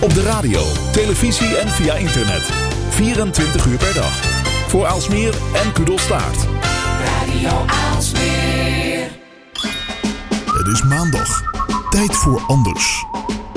[0.00, 2.42] Op de radio, televisie en via internet.
[2.90, 4.12] 24 uur per dag.
[4.68, 6.46] Voor Aalsmeer en Kudelstaart.
[7.04, 9.10] Radio Aalsmeer.
[10.44, 11.42] Het is maandag.
[11.90, 13.04] Tijd voor anders.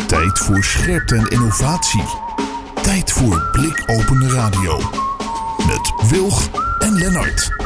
[0.07, 2.03] Tijd voor scherpte en innovatie.
[2.81, 4.77] Tijd voor blikopende radio.
[5.67, 6.49] Met Wilg
[6.79, 7.60] en Lennart.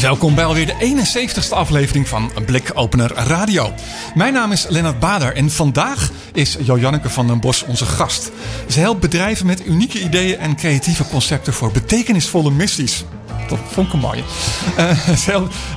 [0.00, 3.72] Welkom bij alweer de 71ste aflevering van Blikopener Radio.
[4.14, 8.30] Mijn naam is Lennart Bader en vandaag is Janneke van den Bos onze gast.
[8.68, 13.04] Ze helpt bedrijven met unieke ideeën en creatieve concepten voor betekenisvolle missies.
[13.48, 14.22] Dat vond ik een mooie.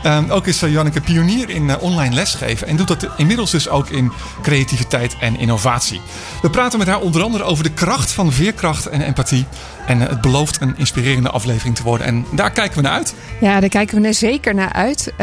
[0.06, 4.12] Uh, ook is Janneke pionier in online lesgeven en doet dat inmiddels dus ook in
[4.42, 6.02] creativiteit en innovatie.
[6.42, 9.46] We praten met haar onder andere over de kracht van veerkracht en empathie.
[9.88, 12.08] En uh, het belooft een inspirerende aflevering te worden.
[12.08, 13.16] En daar kijken we naar uit.
[13.40, 15.14] Ja, daar kijken we er zeker naar uit.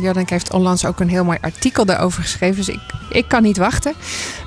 [0.00, 2.56] Janneke heeft onlangs ook een heel mooi artikel daarover geschreven.
[2.56, 2.80] Dus ik,
[3.10, 3.92] ik kan niet wachten.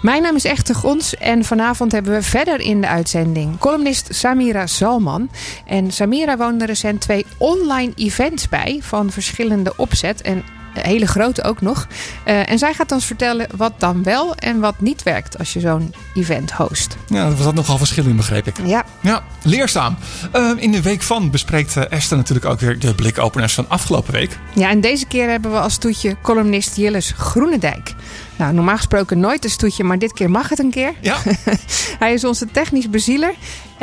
[0.02, 1.16] Mijn naam is Echte Gons.
[1.16, 5.30] En vanavond hebben we verder in de uitzending columnist Samira Salman.
[5.66, 10.22] En Samira woonde recent twee online events bij van verschillende opzet.
[10.22, 11.88] En hele grote ook nog.
[12.26, 15.60] Uh, en zij gaat ons vertellen wat dan wel en wat niet werkt als je
[15.60, 16.98] zo'n event host.
[17.08, 18.56] Ja, er zat nogal verschil in, begreep ik.
[18.66, 18.86] Ja.
[19.00, 19.98] Ja, leerzaam.
[20.36, 24.14] Uh, in de week van bespreekt uh, Esther natuurlijk ook weer de blikopeners van afgelopen
[24.14, 24.38] week.
[24.54, 27.94] Ja, en deze keer hebben we als toetje columnist Jilles Groenendijk.
[28.36, 30.94] Nou, normaal gesproken nooit een stoetje, maar dit keer mag het een keer.
[31.02, 31.18] Ja.
[32.00, 33.34] Hij is onze technisch bezieler.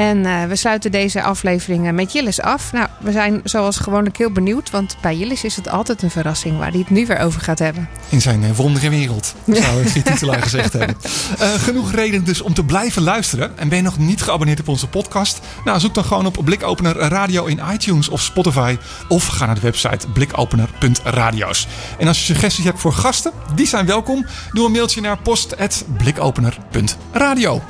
[0.00, 2.72] En uh, we sluiten deze aflevering met Jillis af.
[2.72, 4.70] Nou, we zijn zoals gewoonlijk heel benieuwd.
[4.70, 7.58] Want bij Jillis is het altijd een verrassing waar hij het nu weer over gaat
[7.58, 7.88] hebben.
[8.08, 10.96] In zijn uh, wondere wereld, zou de titulaar gezegd hebben.
[11.40, 13.58] Uh, genoeg reden dus om te blijven luisteren.
[13.58, 15.40] En ben je nog niet geabonneerd op onze podcast?
[15.64, 18.76] Nou, zoek dan gewoon op Blikopener Radio in iTunes of Spotify.
[19.08, 21.68] Of ga naar de website blikopener.radio's.
[21.98, 24.26] En als je suggesties hebt voor gasten, die zijn welkom.
[24.52, 27.62] Doe een mailtje naar post.blikopener.radio.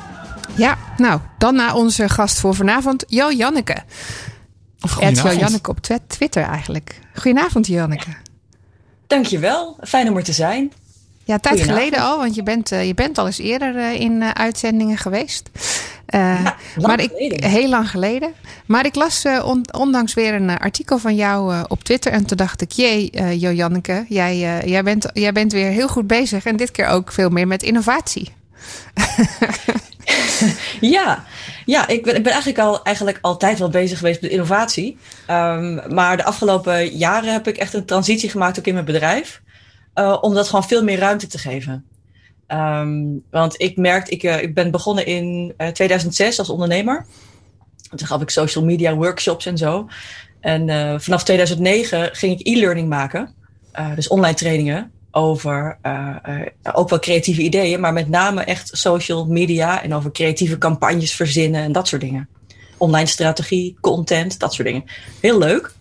[0.61, 3.77] Ja, nou, dan naar onze gast voor vanavond, Jo Janneke.
[4.81, 7.01] Of Jo Janneke op Twitter eigenlijk.
[7.15, 8.11] Goedenavond, Janneke.
[9.07, 10.73] Dankjewel, fijn om er te zijn.
[11.25, 14.13] Ja, tijd geleden al, want je bent, uh, je bent al eens eerder uh, in
[14.13, 15.51] uh, uitzendingen geweest.
[16.07, 17.51] ja, maar ik, geleden.
[17.51, 18.33] heel lang geleden.
[18.67, 22.13] Maar ik las on, ondanks weer een artikel van jou op Twitter.
[22.13, 26.07] En toen dacht ik, jee, Jo Janneke, jij, jij, bent, jij bent weer heel goed
[26.07, 26.45] bezig.
[26.45, 28.33] En dit keer ook veel meer met innovatie.
[30.81, 31.25] ja,
[31.65, 34.99] ja ik, ben, ik ben eigenlijk, al, eigenlijk altijd wel bezig geweest met innovatie.
[35.31, 39.43] Um, maar de afgelopen jaren heb ik echt een transitie gemaakt ook in mijn bedrijf.
[39.95, 41.85] Uh, om dat gewoon veel meer ruimte te geven.
[42.49, 47.07] Um, want ik merkte, ik, uh, ik ben begonnen in uh, 2006 als ondernemer.
[47.97, 49.89] Toen gaf ik social media workshops en zo.
[50.41, 53.35] En vanaf 2009 ging ik e-learning maken.
[53.95, 59.27] dus online trainingen over uh, uh, ook wel creatieve ideeën, maar met name echt social
[59.27, 62.29] media en over creatieve campagnes verzinnen en dat soort dingen.
[62.77, 64.85] Online strategie, content, dat soort dingen.
[65.21, 65.73] Heel leuk.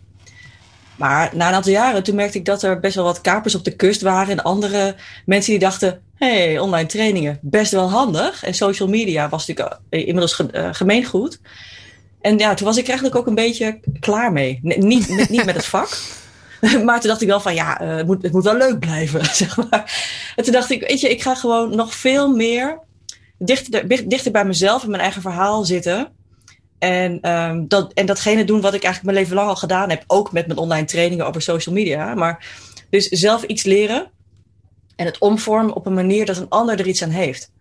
[0.95, 3.63] Maar na een aantal jaren, toen merkte ik dat er best wel wat kapers op
[3.63, 4.95] de kust waren en andere
[5.25, 8.43] mensen die dachten, hey, online trainingen, best wel handig.
[8.43, 11.39] En social media was natuurlijk inmiddels ge uh, gemeengoed.
[12.21, 14.59] En ja, toen was ik eigenlijk ook een beetje klaar mee.
[14.61, 15.97] Niet, niet met het vak.
[16.85, 19.25] maar toen dacht ik wel van ja, uh, het, moet, het moet wel leuk blijven,
[19.35, 20.13] zeg maar.
[20.35, 22.79] En toen dacht ik, weet je, ik ga gewoon nog veel meer
[23.37, 26.11] dichter, dichter bij mezelf en mijn eigen verhaal zitten.
[26.79, 30.03] En, um, dat, en datgene doen wat ik eigenlijk mijn leven lang al gedaan heb.
[30.07, 32.13] Ook met mijn online trainingen over social media.
[32.15, 32.45] Maar
[32.89, 34.11] dus zelf iets leren
[34.95, 37.51] en het omvormen op een manier dat een ander er iets aan heeft.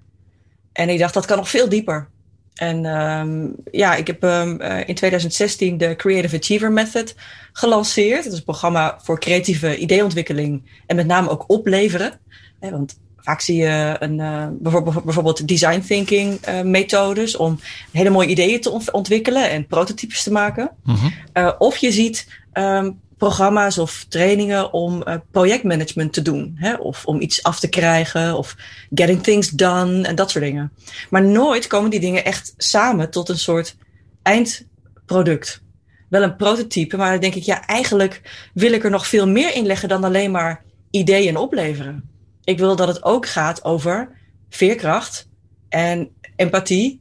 [0.73, 2.09] En ik dacht, dat kan nog veel dieper.
[2.59, 7.15] En um, ja, ik heb um, uh, in 2016 de Creative Achiever Method
[7.53, 8.25] gelanceerd.
[8.25, 12.21] Dat is een programma voor creatieve ideeontwikkeling en met name ook opleveren.
[12.61, 17.61] Hè, want vaak zie je een, uh, bijvoorbeeld, bijvoorbeeld design thinking uh, methodes om
[17.93, 20.71] hele mooie ideeën te ontwikkelen en prototypes te maken.
[20.85, 21.13] Mm -hmm.
[21.35, 26.55] uh, of je ziet um, programma's of trainingen om uh, projectmanagement te doen.
[26.55, 26.75] Hè?
[26.75, 28.57] Of om iets af te krijgen of
[28.95, 30.73] getting things done en dat soort dingen.
[31.11, 33.77] Maar nooit komen die dingen echt samen tot een soort
[34.23, 35.63] eindproduct.
[36.09, 39.55] Wel een prototype, maar dan denk ik, ja, eigenlijk wil ik er nog veel meer
[39.55, 42.11] in leggen dan alleen maar ideeën opleveren.
[42.45, 44.11] Ik wil dat het ook gaat over
[44.49, 45.29] veerkracht
[45.69, 47.01] en empathie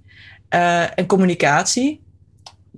[0.49, 2.01] uh, en communicatie.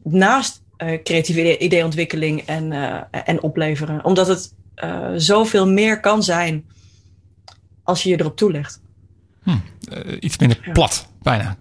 [0.04, 0.62] Naast
[1.04, 4.06] creatieve ideeontwikkeling en, uh, en opleveren.
[4.06, 4.54] Omdat het
[4.84, 6.66] uh, zoveel meer kan zijn
[7.84, 8.82] als je je erop toelegt.
[9.44, 9.58] Hm,
[10.20, 10.72] iets minder ja.
[10.72, 11.58] plat, bijna.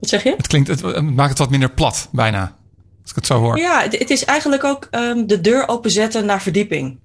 [0.00, 0.34] Wat zeg je?
[0.36, 2.56] Het, klinkt, het, maakt het wat minder plat, bijna.
[3.02, 3.58] Als ik het zo hoor.
[3.58, 6.98] Ja, het, het is eigenlijk ook um, de deur openzetten naar verdieping.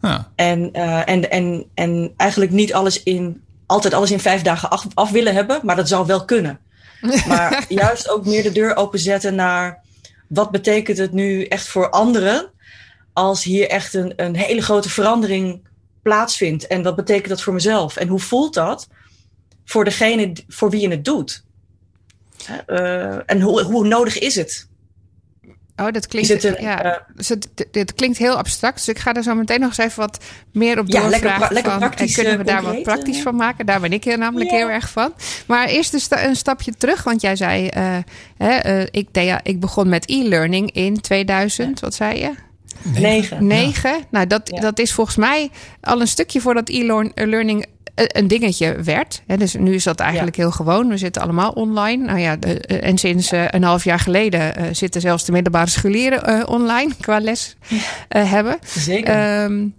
[0.00, 0.30] Ja.
[0.34, 5.10] En, en, en, en eigenlijk niet alles in altijd alles in vijf dagen af, af
[5.10, 6.58] willen hebben, maar dat zou wel kunnen.
[7.28, 9.82] Maar juist ook meer de deur openzetten naar
[10.28, 12.50] wat betekent het nu echt voor anderen
[13.12, 15.68] als hier echt een, een hele grote verandering
[16.02, 16.66] plaatsvindt.
[16.66, 17.96] En wat betekent dat voor mezelf?
[17.96, 18.88] En hoe voelt dat
[19.64, 21.44] voor degene voor wie je het doet?
[22.66, 24.68] Uh, en hoe, hoe nodig is het?
[25.76, 28.76] Oh, dat klinkt, een, ja, uh, dus het, dit klinkt heel abstract.
[28.76, 31.28] Dus ik ga er zo meteen nog eens even wat meer op doorvragen.
[31.28, 33.66] Ja, lekker, lekker kunnen we daar wat praktisch van maken?
[33.66, 35.12] Daar ben ik heel, namelijk heel erg van.
[35.46, 37.02] Maar eerst een, sta, een stapje terug.
[37.02, 37.96] Want jij zei, uh,
[38.36, 41.80] hè, uh, ik, ja, ik begon met e-learning in 2000.
[41.80, 42.45] Wat zei je?
[42.82, 43.46] Negen.
[43.46, 43.96] Negen.
[44.10, 45.50] Nou, dat, dat is volgens mij
[45.80, 49.22] al een stukje voordat e-learning een dingetje werd.
[49.26, 50.88] Dus nu is dat eigenlijk heel gewoon.
[50.88, 52.04] We zitten allemaal online.
[52.04, 56.24] Nou ja, en sinds eh, een half jaar geleden eh, zitten zelfs de middelbare scholieren
[56.24, 57.56] eh, online qua les
[58.08, 58.58] hebben.
[58.64, 59.42] Zeker.
[59.42, 59.74] Um,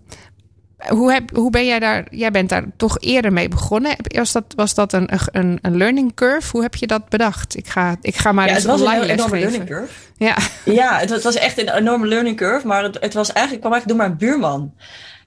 [0.77, 2.07] hoe, heb, hoe ben jij daar?
[2.09, 3.95] Jij bent daar toch eerder mee begonnen.
[4.03, 6.51] Was dat, was dat een, een, een learning curve?
[6.51, 7.57] Hoe heb je dat bedacht?
[7.57, 9.93] Ik ga, ik ga maar ja, eens het was online een enorme learning curve.
[10.17, 12.67] Ja, ja het, was echt een enorme learning curve.
[12.67, 14.73] Maar het, het was eigenlijk, kwam eigenlijk door mijn buurman.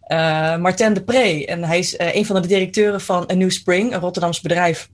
[0.09, 1.47] Uh, Martin de Pre.
[1.47, 4.89] En hij is uh, een van de directeuren van A New Spring, een Rotterdams bedrijf.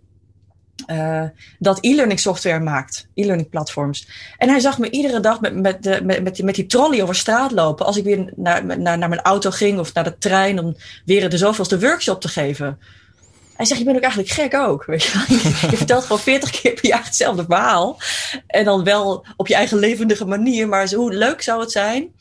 [0.87, 1.23] Uh,
[1.59, 4.09] dat e-learning software maakt, e-learning platforms.
[4.39, 7.03] En hij zag me iedere dag met, met, de, met, met, die, met die trolley
[7.03, 7.87] over straat lopen.
[7.87, 11.31] Als ik weer naar, naar, naar mijn auto ging of naar de trein om weer
[11.31, 12.79] de zoveelste workshop te geven.
[13.57, 14.85] Hij zegt, je bent ook eigenlijk gek ook.
[14.85, 15.19] Weet je,
[15.77, 17.99] vertelt gewoon 40 keer per jaar hetzelfde verhaal.
[18.47, 20.69] En dan wel op je eigen levendige manier.
[20.69, 22.15] Maar hoe leuk zou het zijn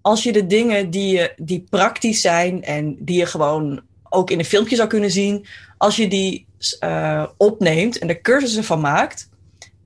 [0.00, 4.38] als je de dingen die, je, die praktisch zijn en die je gewoon ook in
[4.38, 5.46] een filmpje zou kunnen zien,
[5.78, 6.46] als je die
[6.84, 9.28] uh, opneemt en er cursussen van maakt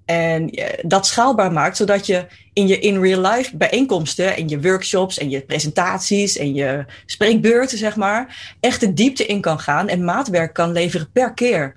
[0.05, 0.51] en
[0.83, 5.31] dat schaalbaar maakt, zodat je in je in real life bijeenkomsten en je workshops en
[5.31, 10.53] je presentaties en je spreekbeurten, zeg maar, echt de diepte in kan gaan en maatwerk
[10.53, 11.77] kan leveren per keer.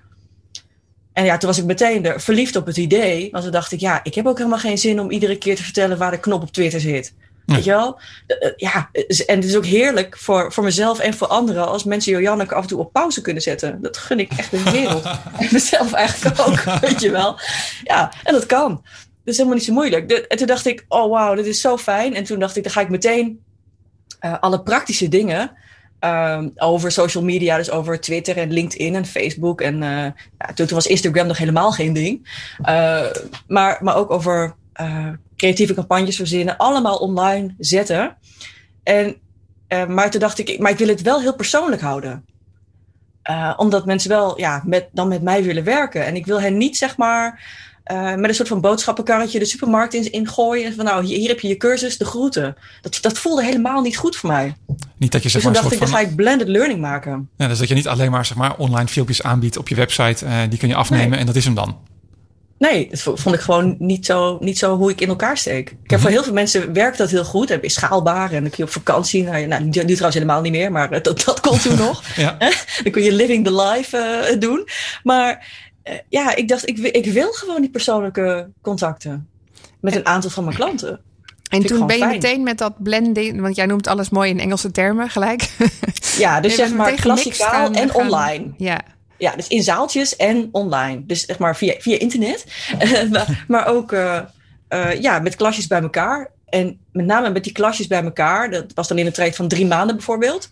[1.14, 3.32] En ja, toen was ik meteen er verliefd op het idee.
[3.32, 5.64] Want toen dacht ik, ja, ik heb ook helemaal geen zin om iedere keer te
[5.64, 7.14] vertellen waar de knop op Twitter zit.
[7.48, 8.00] Weet je wel?
[8.28, 8.90] Eh, ja,
[9.26, 12.62] en het is ook heerlijk voor, voor mezelf en voor anderen als mensen Joanneke af
[12.62, 13.82] en toe op pauze kunnen zetten.
[13.82, 15.06] Dat gun ik echt de wereld.
[15.40, 17.40] en mezelf eigenlijk ook, weet je wel.
[17.84, 18.70] Ja, en dat kan.
[18.72, 20.12] Dat is helemaal niet zo moeilijk.
[20.12, 22.16] en toen dacht ik, oh wauw, dit is zo fijn.
[22.16, 23.44] En toen dacht ik, dan ga ik meteen
[24.22, 25.52] uh, alle praktische dingen
[26.00, 29.62] um, over social media, dus over Twitter en LinkedIn en Facebook.
[29.62, 29.90] En uh,
[30.38, 32.30] ja, toen, toen, was Instagram nog helemaal geen ding.
[32.62, 33.06] Uh,
[33.48, 34.56] maar, maar ook over
[35.38, 38.18] creatieve campagnes verzinnen, allemaal online zetten.
[38.84, 39.16] En,
[39.69, 42.25] uh, maar toen dacht ik, maar ik wil het wel heel persoonlijk houden.
[43.30, 46.06] Uh, omdat mensen wel ja, met, dan met mij willen werken.
[46.06, 47.45] En ik wil hen niet zeg maar
[47.92, 50.75] uh, met een soort van boodschappenkarretje de supermarkt in, in gooien.
[50.75, 52.56] Van nou, hier, hier, heb je je cursus, de groeten.
[52.81, 54.56] Dat, dat voelde helemaal niet goed voor mij.
[54.98, 55.62] Niet dat je zeg dus maar.
[55.62, 57.30] dacht ik, dan ga ik blended learning maken.
[57.38, 60.25] Ja, dus dat je niet alleen maar zeg maar online filmpjes aanbiedt op je website.
[60.50, 61.19] die kun je afnemen nee.
[61.19, 61.78] en dat is hem dan.
[62.57, 65.75] Nee, dat vond ik gewoon niet zo, niet zo hoe ik in elkaar steek.
[65.83, 67.48] Ik heb voor heel veel mensen werkt dat heel goed.
[67.48, 69.24] Dat is schaalbaar en dan kun je op vakantie.
[69.24, 72.04] Nou, nou nu, nu trouwens helemaal niet meer, maar dat, dat komt toen nog.
[72.15, 72.38] Ja.
[72.83, 74.68] Dan kun je living the life uh, doen.
[75.04, 75.48] Maar
[75.83, 79.30] uh, ja, ik dacht, ik, ik wil gewoon die persoonlijke contacten
[79.81, 81.01] met een aantal van mijn klanten.
[81.50, 82.13] En toen ben je fijn.
[82.13, 85.50] meteen met dat blending, want jij noemt alles mooi in Engelse termen gelijk.
[86.18, 88.54] Ja, dus zeg maar klassikaal en gaan, online.
[88.57, 88.81] Ja.
[89.18, 91.06] Ja, dus in zaaltjes en online.
[91.06, 92.46] Dus zeg maar via, via internet.
[93.12, 94.19] maar, maar, ook uh,
[94.69, 96.31] uh, ja, met klasjes bij elkaar.
[96.50, 98.52] En met name met die klasjes bij elkaar.
[98.52, 100.52] Dat was dan in een traject van drie maanden bijvoorbeeld.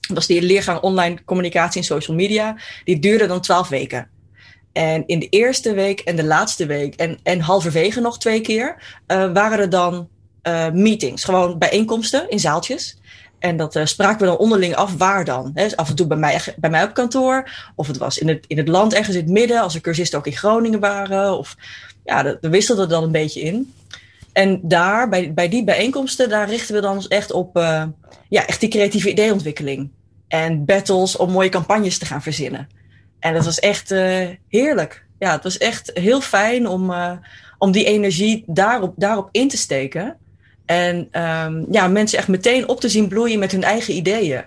[0.00, 2.56] Dat was die leergang online communicatie en social media.
[2.84, 4.08] Die duurde dan twaalf weken.
[4.72, 8.96] En in de eerste week en de laatste week en, en halverwege nog twee keer
[9.06, 10.08] waren er dan
[10.72, 11.24] meetings.
[11.24, 12.98] Gewoon bijeenkomsten in zaaltjes.
[13.44, 15.50] En dat uh, spraken we dan onderling af waar dan.
[15.54, 15.62] Hè?
[15.62, 17.50] Dus af en toe bij mij, bij mij op kantoor.
[17.74, 19.60] Of het was in het, in het land ergens in het midden.
[19.60, 21.38] Als er cursisten ook in Groningen waren.
[21.38, 21.56] Of
[22.04, 23.74] ja, dat, dat wisselde dan een beetje in.
[24.32, 27.84] En daar, bij, bij die bijeenkomsten, daar richten we dan echt op uh,
[28.28, 29.90] ja, echt die creatieve ideeontwikkeling.
[30.28, 32.68] En battles om mooie campagnes te gaan verzinnen.
[33.18, 35.06] En dat was echt uh, heerlijk.
[35.18, 36.94] Ja, het was echt heel fijn om,
[37.58, 40.16] om die energie daarop, daarop in te steken.
[40.64, 44.44] En um, ja, mensen echt meteen op te zien bloeien met hun eigen ideeën.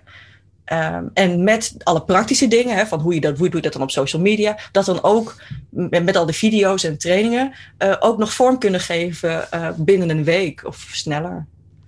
[0.74, 3.74] Um, en met alle praktische dingen, hè, van hoe je, dat, hoe doe je dat
[3.74, 5.36] dan op social media, dat dan ook
[5.70, 10.10] met, met al de video's en trainingen uh, ook nog vorm kunnen geven uh, binnen
[10.10, 11.46] een week of sneller.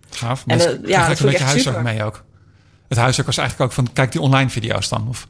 [0.09, 0.43] Gaaf.
[0.47, 2.23] En, uh, ja, dat een beetje huiswerk mee ook.
[2.87, 5.07] Het huiswerk was eigenlijk ook van, kijk die online video's dan?
[5.09, 5.27] Of?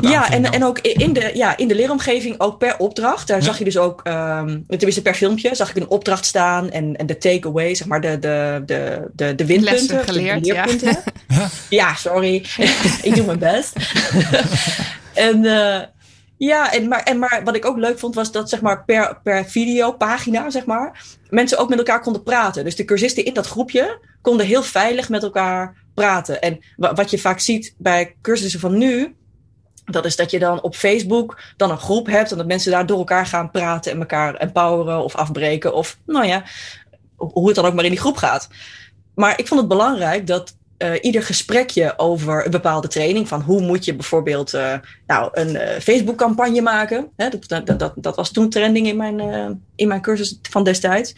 [0.00, 3.28] Ja, en, en ook in de, ja, in de leeromgeving ook per opdracht.
[3.28, 3.44] Daar ja.
[3.44, 7.06] zag je dus ook, um, tenminste per filmpje, zag ik een opdracht staan en, en
[7.06, 9.74] de takeaway, zeg maar, de, de, de, de, de winpunten.
[9.74, 11.02] Lessen geleerd, de leerpunten.
[11.28, 11.48] Ja.
[11.70, 12.34] ja, sorry.
[13.02, 13.72] ik doe mijn best.
[15.14, 15.80] En uh,
[16.36, 19.20] ja, en maar, en maar wat ik ook leuk vond was dat zeg maar per,
[19.22, 22.64] per videopagina, zeg maar, mensen ook met elkaar konden praten.
[22.64, 26.40] Dus de cursisten in dat groepje konden heel veilig met elkaar praten.
[26.40, 29.14] En wat je vaak ziet bij cursussen van nu,
[29.84, 32.86] dat is dat je dan op Facebook dan een groep hebt en dat mensen daar
[32.86, 36.42] door elkaar gaan praten en elkaar empoweren of afbreken of nou ja,
[37.16, 38.48] hoe het dan ook maar in die groep gaat.
[39.14, 43.60] Maar ik vond het belangrijk dat uh, ieder gesprekje over een bepaalde training, van hoe
[43.60, 44.74] moet je bijvoorbeeld uh,
[45.06, 47.08] nou, een uh, Facebook-campagne maken.
[47.16, 49.20] Hè, dat, dat, dat, dat, was toen trending in mijn,
[49.74, 51.14] in mijn cursus van destijds.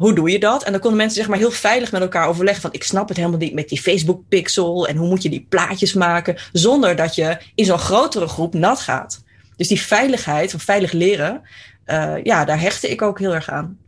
[0.00, 0.62] Hoe doe je dat?
[0.62, 3.16] En dan konden mensen zeg maar heel veilig met elkaar overleggen van ik snap het
[3.16, 7.14] helemaal niet met die Facebook pixel en hoe moet je die plaatjes maken zonder dat
[7.14, 9.24] je in zo'n grotere groep nat gaat.
[9.56, 11.42] Dus die veiligheid van veilig leren,
[11.86, 13.78] uh, ja, daar hechtte ik ook heel erg aan.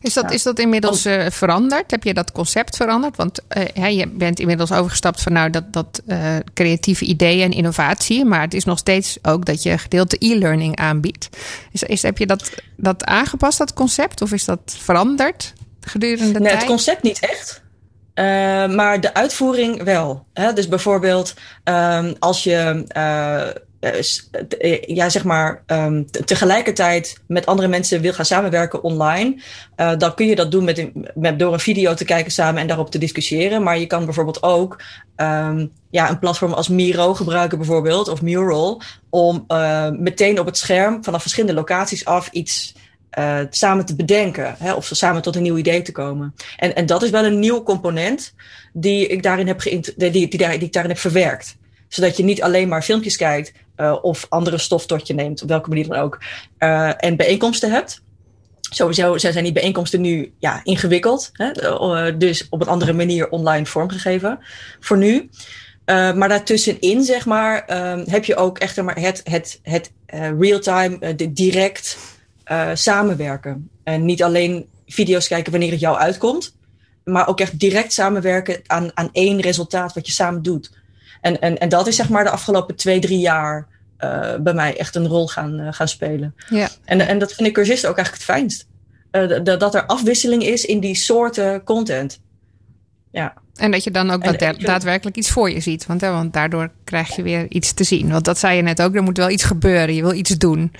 [0.00, 1.90] Is dat, is dat inmiddels uh, veranderd?
[1.90, 3.16] Heb je dat concept veranderd?
[3.16, 3.40] Want
[3.76, 8.24] uh, je bent inmiddels overgestapt van nou, dat, dat uh, creatieve ideeën en innovatie.
[8.24, 11.28] Maar het is nog steeds ook dat je gedeelte e-learning aanbiedt.
[11.72, 14.22] Is, is, heb je dat, dat aangepast, dat concept?
[14.22, 16.58] Of is dat veranderd gedurende de nee, tijd?
[16.58, 17.62] Het concept niet echt.
[18.74, 20.26] maar de uitvoering wel.
[20.32, 20.52] Hè?
[20.52, 23.62] Dus bijvoorbeeld um, als je uh,
[24.86, 29.42] ja, zeg maar, um, tegelijkertijd met andere mensen wil gaan samenwerken online,
[29.76, 32.66] uh, dan kun je dat doen met, met, door een video te kijken samen en
[32.66, 33.62] daarop te discussiëren.
[33.62, 34.82] Maar je kan bijvoorbeeld ook
[35.16, 39.46] um, ja, een platform als Miro gebruiken, bijvoorbeeld, of Mural, om
[39.98, 42.74] meteen op het scherm vanaf verschillende locaties af iets
[43.50, 44.54] samen te bedenken.
[44.58, 46.34] Hè, of samen tot een nieuw idee te komen.
[46.56, 48.34] En, en dat is wel een nieuwe component
[48.72, 51.58] die ik daarin heb, die, die, die ik daarin heb verwerkt
[51.90, 55.48] zodat je niet alleen maar filmpjes kijkt uh, of andere stof tot je neemt, op
[55.48, 56.22] welke manier dan ook,
[56.58, 58.02] uh, en bijeenkomsten hebt.
[58.60, 61.50] Sowieso zijn die bijeenkomsten nu ja, ingewikkeld, hè?
[61.62, 64.38] Uh, dus op een andere manier online vormgegeven
[64.80, 65.30] voor nu.
[65.84, 67.64] maar daartussenin, zeg maar,
[68.04, 69.92] heb je ook echt maar het, het, het
[70.38, 71.98] real-time, direct
[72.74, 73.70] samenwerken.
[73.84, 76.56] En niet alleen video's kijken wanneer het jou uitkomt,
[77.04, 80.70] maar ook echt direct samenwerken aan, aan één resultaat wat je samen doet.
[81.20, 83.66] En, en, en dat is zeg maar de afgelopen twee, drie jaar
[83.98, 86.34] uh, bij mij echt een rol gaan, uh, gaan spelen.
[86.48, 86.68] Ja.
[86.84, 88.68] En, en dat vind ik cursisten ook eigenlijk het fijnst.
[89.12, 92.20] Uh, dat er afwisseling is in die soorten content.
[93.10, 93.34] Ja.
[93.60, 95.86] En dat je dan ook en, daadwerkelijk iets voor je ziet.
[95.86, 98.10] Want, hè, want daardoor krijg je weer iets te zien.
[98.10, 99.94] Want dat zei je net ook, er moet wel iets gebeuren.
[99.94, 100.72] Je wil iets doen.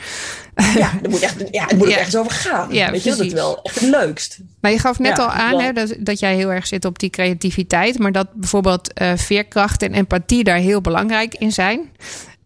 [0.74, 1.96] Ja, er moet echt, ja het moet ja.
[1.96, 2.72] ergens over gaan.
[2.72, 4.38] Ja, Weet je, dat is wel echt het leukst.
[4.60, 6.98] Maar je gaf net ja, al aan hè, dat, dat jij heel erg zit op
[6.98, 7.98] die creativiteit.
[7.98, 11.90] Maar dat bijvoorbeeld uh, veerkracht en empathie daar heel belangrijk in zijn.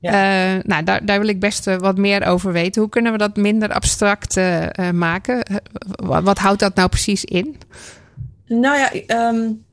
[0.00, 0.55] Ja.
[0.55, 2.81] Uh, nou, daar, daar wil ik best uh, wat meer over weten.
[2.81, 4.41] Hoe kunnen we dat minder abstract
[4.93, 5.62] maken?
[5.81, 7.57] Wat, wat, houdt dat nou precies in?
[8.47, 8.91] Nou ja,
[9.29, 9.63] um,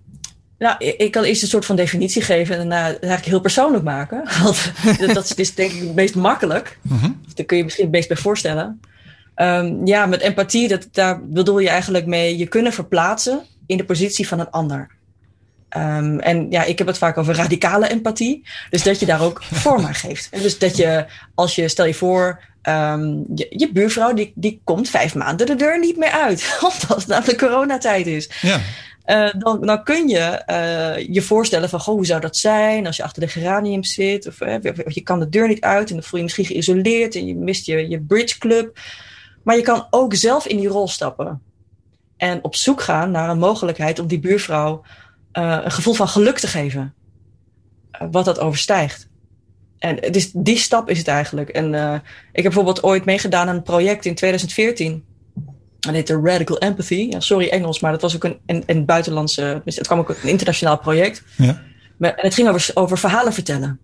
[0.62, 4.24] nou, ik kan eerst een soort van definitie geven en daarna eigenlijk heel persoonlijk maken.
[4.44, 6.77] Want dat is denk ik het meest makkelijk.
[6.82, 7.22] Mm -hmm.
[7.34, 8.80] Daar kun je misschien het meest bij voorstellen.
[9.36, 13.86] Um, ja, met empathie, dat, daar bedoel je eigenlijk mee je kunnen verplaatsen in de
[13.86, 14.89] positie van een ander.
[15.77, 18.48] Um, en ja, ik heb het vaak over radicale empathie.
[18.70, 20.27] Dus dat je daar ook vorm aan geeft.
[20.32, 24.62] En dus dat je, als je, stel je voor, um, je, je, buurvrouw die, die
[24.63, 26.58] komt vijf maanden de deur niet meer uit.
[26.72, 28.30] Omdat het namelijk coronatijd is.
[28.41, 28.60] Ja.
[29.05, 32.98] Uh, dan, dan kun je uh, je voorstellen van, goh, hoe zou dat zijn als
[32.98, 34.27] je achter de geranium zit?
[34.27, 34.39] Of
[34.93, 37.65] je kan de deur niet uit en dan voel je, misschien geïsoleerd en je mist
[37.65, 38.79] je, je bridge club.
[39.43, 41.41] Maar je kan ook zelf in die rol stappen.
[42.17, 44.81] En op zoek gaan naar een mogelijkheid om die buurvrouw
[45.34, 46.93] uh, een gevoel van geluk te geven.
[48.12, 49.10] Wat dat overstijgt.
[49.79, 51.50] En dus die stap is het eigenlijk.
[51.50, 51.74] En
[52.31, 55.05] ik heb bijvoorbeeld ooit meegedaan aan een project in 2014.
[55.81, 57.07] Dat heette Radical Empathy.
[57.09, 59.61] Ja, sorry Engels, maar dat was ook een, een, een buitenlandse...
[59.65, 61.23] Dus het kwam ook een internationaal project.
[61.38, 61.61] Ja.
[61.97, 63.79] Maar, en het ging over, over verhalen vertellen.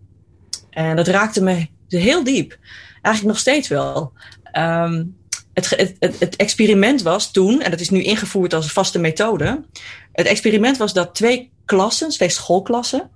[0.69, 2.57] En dat raakte me heel diep.
[3.01, 4.13] Eigenlijk nog steeds wel.
[4.53, 5.15] Um,
[5.53, 9.63] het, het, het, experiment was toen, en dat is nu ingevoerd als een vaste methode.
[10.11, 13.09] Het experiment was dat twee klassen, twee schoolklassen,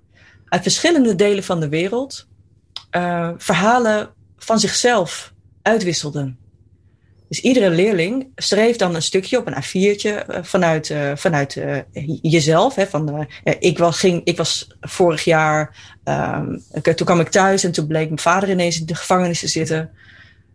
[0.48, 2.28] uit verschillende delen van de wereld
[2.92, 6.38] uh, verhalen van zichzelf uitwisselden.
[7.32, 11.58] Dus iedere leerling schreef dan een stukje op een A4'tje uh, vanuit, uh, vanuit
[12.22, 12.76] jezelf.
[12.76, 13.28] Hè, van,
[13.60, 18.08] ik, was, ging, ik was vorig jaar, um, toen kwam ik thuis en toen bleek
[18.08, 19.90] mijn vader ineens in de gevangenis te zitten.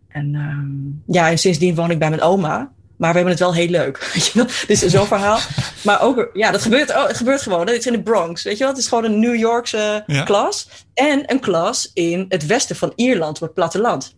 [0.07, 2.71] En um, ja, en sindsdien woon ik bij mijn oma.
[2.97, 3.97] Maar we hebben het wel heel leuk.
[4.13, 4.47] Weet je wel?
[4.67, 5.39] Dus zo'n verhaal.
[5.83, 7.67] Maar ook, ja, dat gebeurt, oh, het gebeurt gewoon.
[7.67, 8.43] Het is in de Bronx.
[8.43, 8.73] Weet je wel?
[8.73, 10.23] Het is gewoon een New Yorkse ja.
[10.23, 10.69] klas.
[10.93, 14.15] En een klas in het westen van Ierland, op het platteland.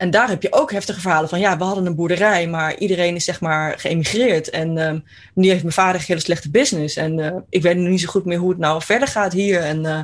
[0.00, 1.40] En daar heb je ook heftige verhalen van.
[1.40, 4.50] Ja, we hadden een boerderij, maar iedereen is zeg maar geëmigreerd.
[4.50, 5.04] En um,
[5.34, 6.96] nu heeft mijn vader een hele slechte business.
[6.96, 9.60] En uh, ik weet nu niet zo goed meer hoe het nou verder gaat hier.
[9.60, 10.00] En uh,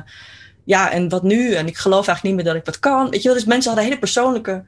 [0.63, 1.53] ja, en wat nu?
[1.53, 3.09] En ik geloof eigenlijk niet meer dat ik wat kan.
[3.09, 4.63] Weet je wel, dus mensen hadden hele persoonlijke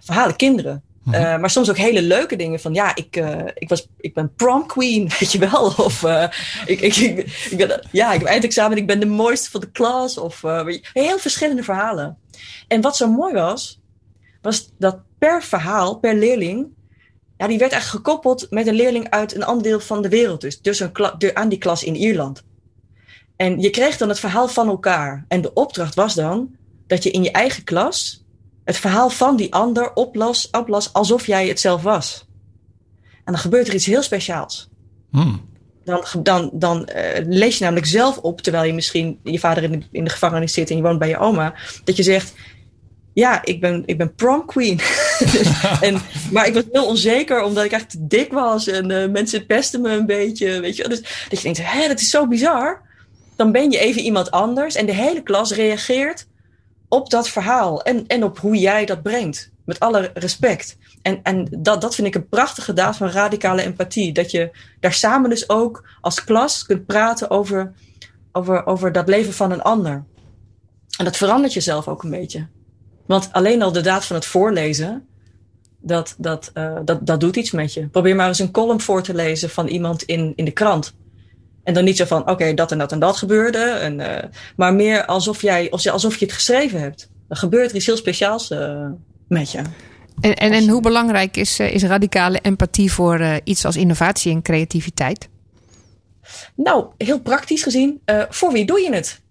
[0.00, 0.82] verhalen, kinderen.
[1.02, 1.14] Mhm.
[1.14, 4.34] Uh, maar soms ook hele leuke dingen van ja, ik, uh, ik, was, ik ben
[4.34, 5.74] prom queen, weet je wel.
[5.76, 6.26] Of uh,
[6.66, 9.70] ik, ik, ik, ik ben, ja, ik heb eindexamen, ik ben de mooiste van de
[9.70, 10.18] klas.
[10.18, 10.42] Of
[10.92, 12.18] heel verschillende verhalen.
[12.68, 13.82] En wat zo mooi was,
[14.44, 16.66] was dat per verhaal, per leerling,
[17.36, 20.40] ja, die werd eigenlijk gekoppeld met een leerling uit een ander deel van de wereld.
[20.40, 22.42] Dus, dus een aan die klas in Ierland.
[23.36, 25.24] En je kreeg dan het verhaal van elkaar.
[25.28, 28.24] En de opdracht was dan dat je in je eigen klas
[28.64, 32.26] het verhaal van die ander oplas, oplas alsof jij het zelf was.
[33.02, 34.68] En dan gebeurt er iets heel speciaals.
[35.10, 35.52] Hmm.
[35.84, 39.70] Dan, dan, dan uh, lees je namelijk zelf op, terwijl je misschien je vader in
[39.70, 42.34] de, in de gevangenis zit en je woont bij je oma, dat je zegt:
[43.14, 44.80] Ja, ik ben, ik ben prom queen.
[45.80, 46.00] en,
[46.32, 49.80] maar ik was heel onzeker omdat ik echt te dik was en uh, mensen pesten
[49.80, 50.60] me een beetje.
[50.60, 50.88] Weet je?
[50.88, 52.82] Dus dat je denkt: Hé, dat is zo bizar.
[53.36, 56.26] Dan ben je even iemand anders en de hele klas reageert
[56.88, 59.52] op dat verhaal en, en op hoe jij dat brengt.
[59.64, 60.76] Met alle respect.
[61.02, 64.12] En, en dat, dat vind ik een prachtige daad van radicale empathie.
[64.12, 67.72] Dat je daar samen dus ook als klas kunt praten over,
[68.32, 70.04] over, over dat leven van een ander.
[70.98, 72.46] En dat verandert jezelf ook een beetje.
[73.06, 75.06] Want alleen al de daad van het voorlezen,
[75.80, 77.88] dat, dat, uh, dat, dat doet iets met je.
[77.88, 80.94] Probeer maar eens een column voor te lezen van iemand in, in de krant.
[81.62, 83.58] En dan niet zo van, oké, okay, dat en dat en dat gebeurde.
[83.58, 84.18] En, uh,
[84.56, 87.10] maar meer alsof, jij, alsof je het geschreven hebt.
[87.28, 88.86] Dan gebeurt er iets heel speciaals uh,
[89.28, 89.58] met je.
[90.20, 95.28] En, en, en hoe belangrijk is, is radicale empathie voor iets als innovatie en creativiteit?
[96.56, 99.22] Nou, heel praktisch gezien, voor wie doe je het?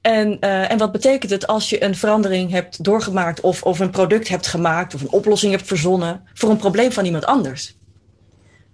[0.00, 4.28] En, en wat betekent het als je een verandering hebt doorgemaakt of, of een product
[4.28, 7.76] hebt gemaakt of een oplossing hebt verzonnen voor een probleem van iemand anders?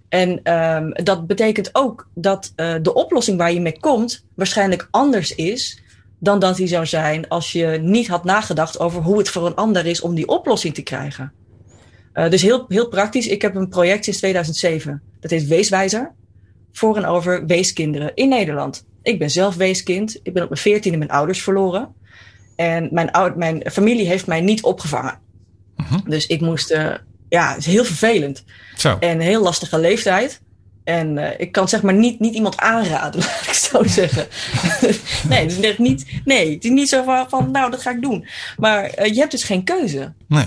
[0.09, 5.35] En um, dat betekent ook dat uh, de oplossing waar je mee komt waarschijnlijk anders
[5.35, 5.83] is
[6.19, 9.55] dan dat die zou zijn als je niet had nagedacht over hoe het voor een
[9.55, 11.33] ander is om die oplossing te krijgen.
[12.13, 15.01] Uh, dus heel, heel praktisch, ik heb een project sinds 2007.
[15.19, 16.13] Dat heet Weeswijzer.
[16.71, 18.85] Voor en over weeskinderen in Nederland.
[19.05, 20.19] Ik ben zelf weeskind.
[20.23, 21.93] Ik ben op mijn veertiende mijn ouders verloren.
[22.55, 25.19] En mijn, oud, mijn familie heeft mij niet opgevangen.
[25.77, 25.99] Uh -huh.
[26.05, 26.93] Dus ik moest uh,
[27.29, 28.43] ja, het is heel vervelend.
[28.75, 28.97] Zo.
[28.99, 30.41] En een heel lastige leeftijd.
[30.83, 34.27] En uh, ik kan zeg maar niet, niet iemand aanraden, laat ik zo zeggen.
[35.29, 38.01] nee, het is niet, nee, het is niet zo van, van nou, dat ga ik
[38.01, 38.27] doen.
[38.57, 40.13] Maar uh, je hebt dus geen keuze.
[40.27, 40.45] Nee.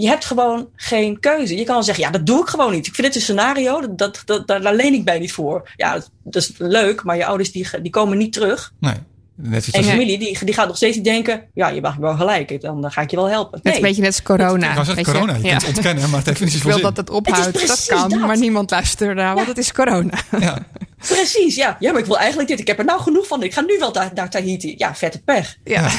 [0.00, 1.56] Je hebt gewoon geen keuze.
[1.56, 2.86] Je kan wel zeggen, ja, dat doe ik gewoon niet.
[2.86, 5.70] Ik vind dit een scenario, dat, dat, dat, daar leen ik mij niet voor.
[5.76, 8.72] Ja, dat, dat is leuk, maar je ouders die, die komen niet terug.
[8.80, 8.94] Nee.
[9.34, 12.16] Net en je familie die, die gaat nog steeds niet denken: ja, je mag wel
[12.16, 13.54] gelijk, dan, ga ik je wel helpen.
[13.54, 13.72] Het Nee.
[13.72, 14.68] is een beetje net als corona.
[14.68, 16.78] Ik wou zeggen corona, je, kunt het ontkennen, maar het heeft niet Ik zoveel wil
[16.78, 16.94] zin.
[16.94, 17.44] dat het ophoudt.
[17.60, 18.18] Het dat kan, dat.
[18.20, 20.18] maar niemand luistert naar, want het is corona.
[20.40, 20.58] Ja.
[21.08, 21.76] Precies, ja.
[21.80, 22.60] Ja, maar ik wil eigenlijk dit.
[22.60, 23.42] Ik heb er nou genoeg van.
[23.42, 24.74] Ik ga nu wel naar, naar Tahiti.
[24.76, 25.56] Ja, vette pech.
[25.64, 25.90] Ja.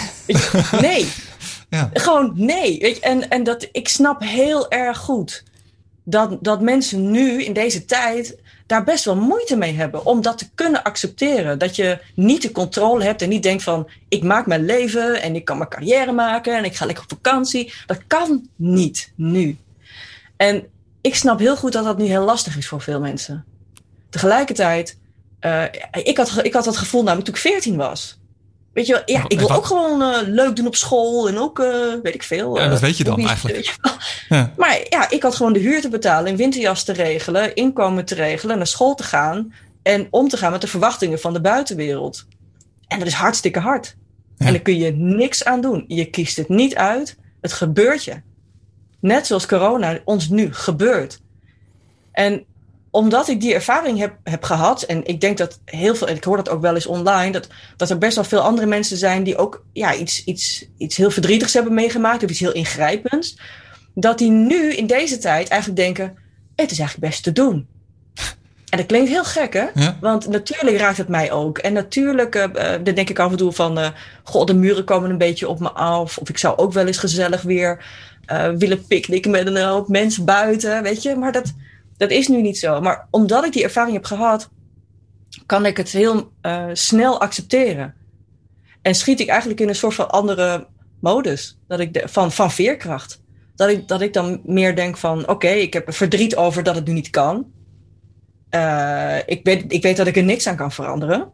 [0.82, 1.08] Nee.
[1.94, 2.80] Gewoon nee.
[2.80, 5.44] Weet je, en, en dat, ik snap heel erg goed
[6.04, 10.38] dat, dat mensen nu in deze tijd daar best wel moeite mee hebben om dat
[10.38, 11.60] te kunnen accepteren.
[11.60, 15.36] Dat je niet de controle hebt en niet denkt van ik maak mijn leven en
[15.36, 17.74] ik kan mijn carrière maken en ik ga lekker op vakantie.
[17.86, 19.58] Dat kan niet nu.
[20.38, 20.68] En
[21.02, 23.46] ik snap heel goed dat dat nu heel lastig is voor veel mensen.
[24.10, 24.98] Tegelijkertijd,
[25.42, 28.19] uh, ik, had, ik had dat gevoel namelijk toen ik 14 was.
[28.80, 31.60] Weet je wel, ja, ik wil ook gewoon uh, leuk doen op school en ook,
[31.60, 32.58] uh, weet ik veel.
[32.58, 33.78] Ja, dat weet je dan eigenlijk.
[34.30, 34.54] Ja.
[34.58, 38.16] Maar ja, ik had gewoon de huur te betalen, een winterjas te regelen, inkomen te
[38.16, 42.26] regelen, naar school te gaan en om te gaan met de verwachtingen van de buitenwereld.
[42.88, 43.96] En dat is hartstikke hard.
[44.38, 44.46] Ja.
[44.46, 45.86] En daar kun je niks aan doen.
[45.88, 48.22] Je kiest het niet uit, het gebeurt je.
[49.00, 51.20] Net zoals corona ons nu gebeurt.
[52.12, 52.46] En
[52.92, 56.24] omdat ik die ervaring heb, heb gehad, en ik denk dat heel veel, en ik
[56.24, 57.48] hoor dat ook wel eens online, dat,
[57.78, 61.12] dat er best wel veel andere mensen zijn die ook ja, iets, iets, iets heel
[61.12, 63.40] verdrietigs hebben meegemaakt, of iets heel ingrijpends,
[63.94, 66.18] dat die nu in deze tijd eigenlijk denken:
[66.56, 67.68] het is eigenlijk best te doen.
[68.70, 69.66] En dat klinkt heel gek, hè?
[69.74, 69.98] Ja.
[70.02, 71.58] Want natuurlijk raakt het mij ook.
[71.58, 73.80] En natuurlijk uh, dan denk ik af en toe van...
[73.80, 73.88] Uh,
[74.24, 76.18] goh, de muren komen een beetje op me af.
[76.18, 77.86] Of ik zou ook wel eens gezellig weer
[78.32, 81.16] uh, willen picknicken met een hoop mensen buiten, weet je.
[81.16, 81.54] Maar dat,
[82.00, 82.82] dat is nu niet zo.
[82.82, 84.50] Maar omdat ik die ervaring heb gehad...
[85.46, 87.94] kan ik het heel uh, snel accepteren.
[88.82, 90.68] En schiet ik eigenlijk in een soort van andere
[91.00, 91.58] modus.
[91.68, 93.22] Dat ik van, van veerkracht.
[93.56, 95.28] Dat ik, dat ik dan meer denk van...
[95.28, 97.52] oké, ik heb er verdriet over dat het nu niet kan...
[98.56, 101.32] Uh, ik, weet, ik weet dat ik er niks aan kan veranderen.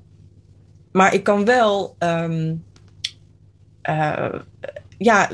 [0.92, 2.64] Maar ik kan wel um,
[3.84, 4.34] uh,
[4.98, 5.30] ja,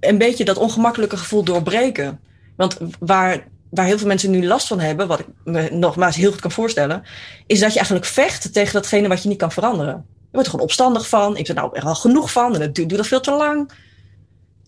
[0.00, 2.20] een beetje dat ongemakkelijke gevoel doorbreken.
[2.56, 6.30] Want waar, waar heel veel mensen nu last van hebben, wat ik me nogmaals heel
[6.30, 7.02] goed kan voorstellen,
[7.46, 10.06] is dat je eigenlijk vecht tegen datgene wat je niet kan veranderen.
[10.30, 11.36] wordt er gewoon opstandig van.
[11.36, 13.70] Ik ben nou er al genoeg van en het duurt, al veel te lang.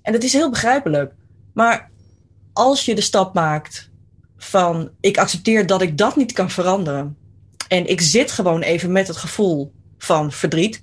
[0.03, 1.13] En dat is heel begrijpelijk.
[1.55, 1.91] Maar
[2.53, 3.91] als je de stap maakt
[4.37, 7.17] van ik accepteer dat ik dat niet kan veranderen.
[7.69, 10.83] En ik zit gewoon even met het gevoel van verdriet.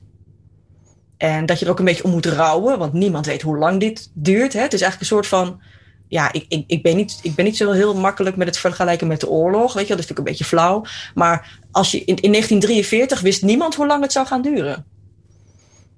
[1.17, 3.79] En dat je er ook een beetje om moet rouwen, want niemand weet hoe lang
[3.79, 4.53] dit duurt.
[4.53, 4.61] Hè?
[4.61, 5.61] Het is eigenlijk een soort van.
[6.07, 9.07] Ja, ik, ik, ik, ben niet, ik ben niet zo heel makkelijk met het vergelijken
[9.07, 9.73] met de oorlog.
[9.73, 10.85] Weet je, dat is natuurlijk een beetje flauw.
[11.15, 14.85] Maar als je, in, in 1943 wist niemand hoe lang het zou gaan duren.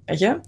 [0.04, 0.40] Weet je?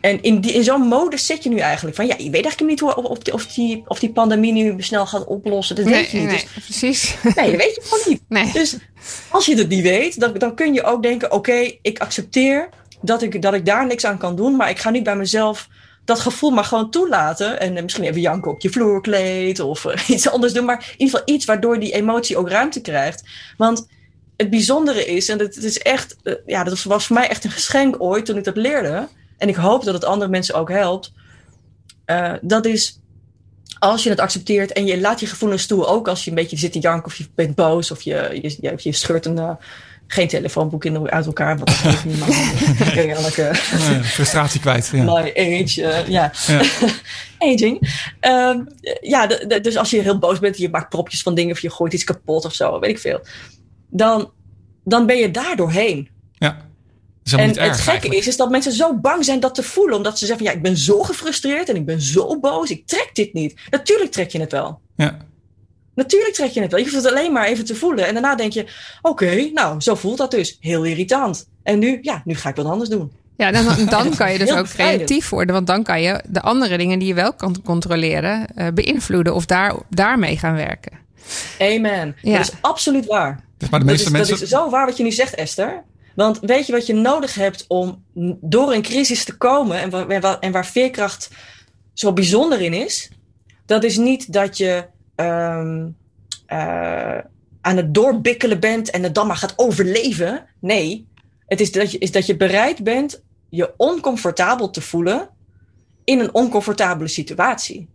[0.00, 1.96] En in, die, in zo'n modus zit je nu eigenlijk.
[1.96, 4.82] Van ja, je weet eigenlijk niet hoe, of, die, of, die, of die pandemie nu
[4.82, 5.76] snel gaat oplossen.
[5.76, 6.26] Dat weet je niet.
[6.26, 7.16] Nee, dus, precies.
[7.22, 8.22] Nee, dat weet je gewoon niet.
[8.28, 8.52] Nee.
[8.52, 8.76] Dus
[9.30, 12.68] als je het niet weet, dan, dan kun je ook denken: oké, ik accepteer
[13.00, 14.56] dat ik, dat ik daar niks aan kan doen.
[14.56, 15.68] Maar ik ga niet bij mezelf
[16.08, 17.60] dat gevoel maar gewoon toelaten.
[17.60, 20.64] En uh, misschien even janken op je vloerkleed of uh, iets anders doen.
[20.64, 23.22] Maar in ieder geval iets waardoor die emotie ook ruimte krijgt.
[23.56, 23.86] Want
[24.36, 27.50] het bijzondere is, en het is echt, uh, ja, dat was voor mij echt een
[27.50, 29.08] geschenk ooit toen ik dat leerde.
[29.38, 31.12] En ik hoop dat het andere mensen ook helpt.
[32.40, 33.00] dat is
[33.78, 36.56] als je het accepteert en je laat je gevoelens toe, ook als je een beetje
[36.56, 39.58] zit te janken of je bent boos of je, je, je, je scheurt een,
[40.08, 41.56] geen telefoonboek in, uit elkaar.
[41.56, 42.34] Want dat geeft niemand.
[42.94, 43.42] Eerlijke,
[43.88, 44.90] nee, frustratie kwijt.
[44.92, 45.02] Ja.
[45.12, 46.32] My age, uh, ja.
[46.46, 46.62] ja.
[47.52, 48.02] Aging.
[48.20, 48.56] Uh,
[49.00, 49.26] ja,
[49.62, 52.04] dus als je heel boos bent, je maakt propjes van dingen of je gooit iets
[52.04, 53.20] kapot of zo, weet ik veel.
[53.90, 54.30] Dan,
[54.84, 56.08] dan ben je daar doorheen.
[56.32, 56.66] Ja.
[57.36, 58.20] en het gekke eigenlijk.
[58.20, 59.96] is, is dat mensen zo bang zijn dat te voelen.
[59.96, 62.70] Omdat ze zeggen van ja, ik ben zo gefrustreerd en ik ben zo boos.
[62.70, 63.60] Ik trek dit niet.
[63.70, 64.80] Natuurlijk trek je het wel.
[64.96, 65.18] Ja.
[65.98, 66.80] Natuurlijk trek je het wel.
[66.80, 68.06] Je hoeft het alleen maar even te voelen.
[68.06, 70.56] En daarna denk je, oké, okay, nou, zo voelt dat dus.
[70.60, 71.48] Heel irritant.
[71.62, 73.12] En nu, ja, nu ga ik wat anders doen.
[73.36, 75.54] Ja, dan, dan kan je dus ook creatief worden.
[75.54, 79.46] Want dan kan je de andere dingen die je wel kan controleren, uh, beïnvloeden of
[79.46, 80.92] daar, daarmee gaan werken.
[81.58, 82.16] Amen.
[82.22, 82.36] Ja.
[82.36, 83.44] Dat is absoluut waar.
[83.56, 84.34] Dus maar de meeste dat, is, mensen...
[84.34, 85.82] dat is zo waar wat je nu zegt, Esther.
[86.14, 88.04] Want weet je wat je nodig hebt om
[88.40, 91.30] door een crisis te komen en waar, en waar veerkracht
[91.94, 93.10] zo bijzonder in is?
[93.66, 94.84] Dat is niet dat je
[95.20, 95.96] um,
[96.52, 97.18] uh,
[97.60, 100.46] aan het doorbikkelen bent en het dan maar gaat overleven.
[100.60, 101.08] Nee,
[101.46, 105.28] het is dat je, is dat je bereid bent je oncomfortabel te voelen
[106.04, 107.88] in een oncomfortabele situatie.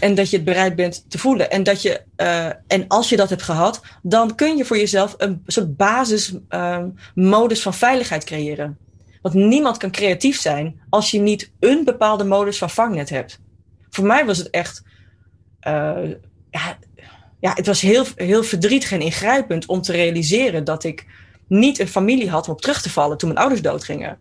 [0.00, 1.50] En dat je het bereid bent te voelen.
[1.50, 5.14] En, dat je, uh, en als je dat hebt gehad, dan kun je voor jezelf
[5.18, 8.78] een soort basismodus uh, van veiligheid creëren.
[9.22, 13.40] Want niemand kan creatief zijn als je niet een bepaalde modus van vangnet hebt.
[13.90, 14.82] Voor mij was het echt.
[15.68, 15.98] Uh,
[16.52, 16.78] ja,
[17.40, 21.06] ja, het was heel, heel verdrietig en ingrijpend om te realiseren dat ik
[21.48, 24.18] niet een familie had om op terug te vallen toen mijn ouders doodgingen.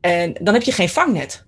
[0.00, 1.44] En dan heb je geen vangnet.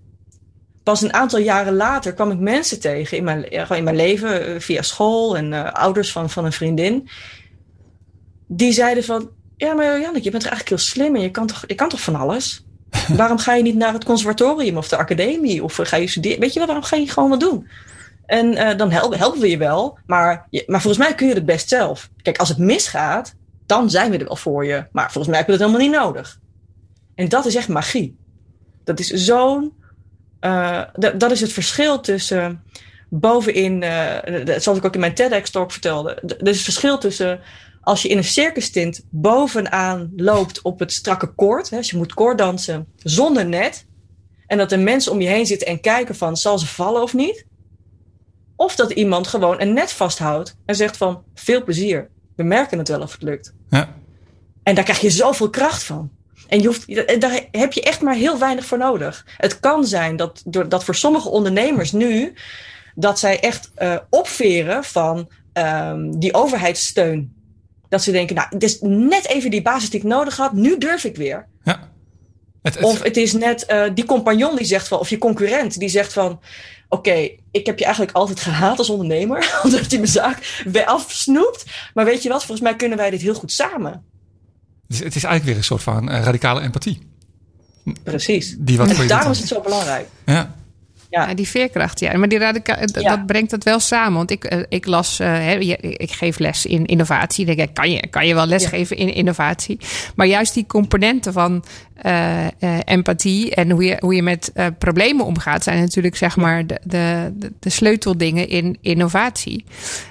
[0.83, 4.81] Pas een aantal jaren later kwam ik mensen tegen in mijn, in mijn leven, via
[4.81, 7.09] school en uh, ouders van, van een vriendin.
[8.47, 11.63] Die zeiden van, ja maar Janneke, je bent eigenlijk heel slim en je kan toch,
[11.67, 12.65] je kan toch van alles?
[13.17, 15.63] waarom ga je niet naar het conservatorium of de academie?
[15.63, 16.39] Of ga je studeren?
[16.39, 17.67] Weet je wel, waarom ga je gewoon wat doen?
[18.25, 19.97] En uh, dan helpen, we je wel.
[20.05, 22.09] Maar, je, maar volgens mij kun je het best zelf.
[22.21, 23.35] Kijk, als het misgaat,
[23.65, 24.85] dan zijn we er wel voor je.
[24.91, 26.39] Maar volgens mij heb je dat helemaal niet nodig.
[27.15, 28.17] En dat is echt magie.
[28.83, 29.73] Dat is zo'n.
[30.41, 32.63] Uh, dat is het verschil tussen.
[33.09, 34.17] Bovenin, uh,
[34.57, 36.13] zoals ik ook in mijn TEDx-talk vertelde.
[36.13, 37.39] Er is het verschil tussen.
[37.81, 41.69] Als je in een circus tint bovenaan loopt op het strakke koord.
[41.69, 43.85] Hè, dus je moet koorddansen zonder net.
[44.47, 46.37] En dat er mensen om je heen zitten en kijken van.
[46.37, 47.45] Zal ze vallen of niet?
[48.55, 52.09] Of dat iemand gewoon een net vasthoudt en zegt van veel plezier.
[52.35, 53.53] We merken het wel of het lukt.
[53.69, 53.93] Ja.
[54.63, 56.11] En daar krijg je zoveel kracht van.
[56.47, 59.25] En je hoeft, daar heb je echt maar heel weinig voor nodig.
[59.37, 62.33] Het kan zijn dat, dat voor sommige ondernemers nu,
[62.95, 67.33] dat zij echt uh, opveren van um, die overheidssteun.
[67.89, 70.77] Dat ze denken, nou, het is net even die basis die ik nodig had, nu
[70.77, 71.47] durf ik weer.
[71.63, 71.89] Ja.
[72.61, 72.83] Het, het...
[72.83, 76.13] Of het is net uh, die compagnon die zegt van, of je concurrent die zegt
[76.13, 76.39] van,
[76.89, 80.85] oké, okay, ik heb je eigenlijk altijd gehaat als ondernemer, omdat je mijn zaak weer
[80.85, 81.65] afsnoept.
[81.93, 84.03] Maar weet je wat, volgens mij kunnen wij dit heel goed samen.
[84.87, 86.99] Dus het is eigenlijk weer een soort van uh, radicale empathie.
[88.03, 88.55] Precies.
[88.59, 90.07] Die wat en daarom is het zo belangrijk.
[90.25, 90.55] Ja.
[91.09, 91.33] Ja.
[91.33, 92.17] die veerkracht, ja.
[92.17, 93.09] Maar die radica ja.
[93.15, 94.13] dat brengt het wel samen.
[94.13, 97.45] Want ik, uh, ik las, uh, ik geef les in innovatie.
[97.45, 99.79] Denk ik, kan je, kan je wel lesgeven in innovatie.
[100.15, 101.63] Maar juist die componenten van
[102.05, 102.45] uh,
[102.83, 107.33] empathie en hoe je, hoe je met problemen omgaat, zijn natuurlijk zeg maar de, de,
[107.59, 109.65] de sleuteldingen in innovatie.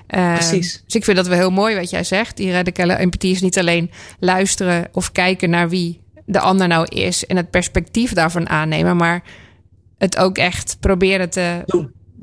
[0.07, 0.83] Precies.
[0.85, 2.37] Dus ik vind dat wel heel mooi wat jij zegt.
[2.37, 7.27] Die radicale empathie is niet alleen luisteren of kijken naar wie de ander nou is
[7.27, 9.23] en het perspectief daarvan aannemen, maar
[10.05, 11.65] het ook echt proberen te,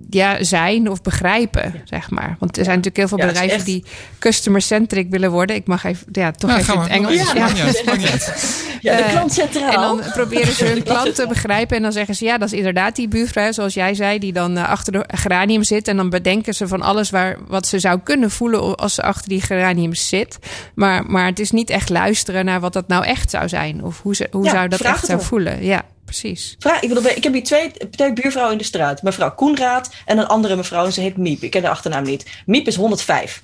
[0.09, 2.35] ja, zijn of begrijpen, zeg maar.
[2.39, 3.85] Want er zijn natuurlijk heel veel Ja, bedrijven echt- die
[4.19, 5.55] customer-centric willen worden.
[5.55, 7.13] Ik mag even, ja, toch Nou, even in het Engels.
[7.33, 7.47] Ja,
[8.91, 8.95] Ja.
[8.97, 9.71] de Eh, klant centraal.
[9.71, 11.75] En dan proberen ze hun klant te begrijpen.
[11.77, 14.57] En dan zeggen ze, ja, dat is inderdaad die buurvrouw, zoals jij zei, die dan
[14.57, 15.87] eh, achter de geranium zit.
[15.87, 19.29] En dan bedenken ze van alles waar, wat ze zou kunnen voelen als ze achter
[19.29, 20.37] die geraniums zit.
[20.75, 23.83] Maar, maar het is niet echt luisteren naar wat dat nou echt zou zijn.
[23.83, 25.63] Of hoe, ze, hoe Ja, zou dat echt zou voelen.
[25.63, 25.81] Ja,
[26.12, 26.56] precies.
[26.82, 29.02] Ik, bedoel, ik heb hier twee, twee buurvrouwen in de straat.
[29.02, 30.86] Mevrouw Koenraad en een andere mevrouw.
[30.86, 31.43] En ze heet Miep.
[31.43, 32.26] Ik ken de achternaam niet.
[32.45, 33.43] Miep is 105.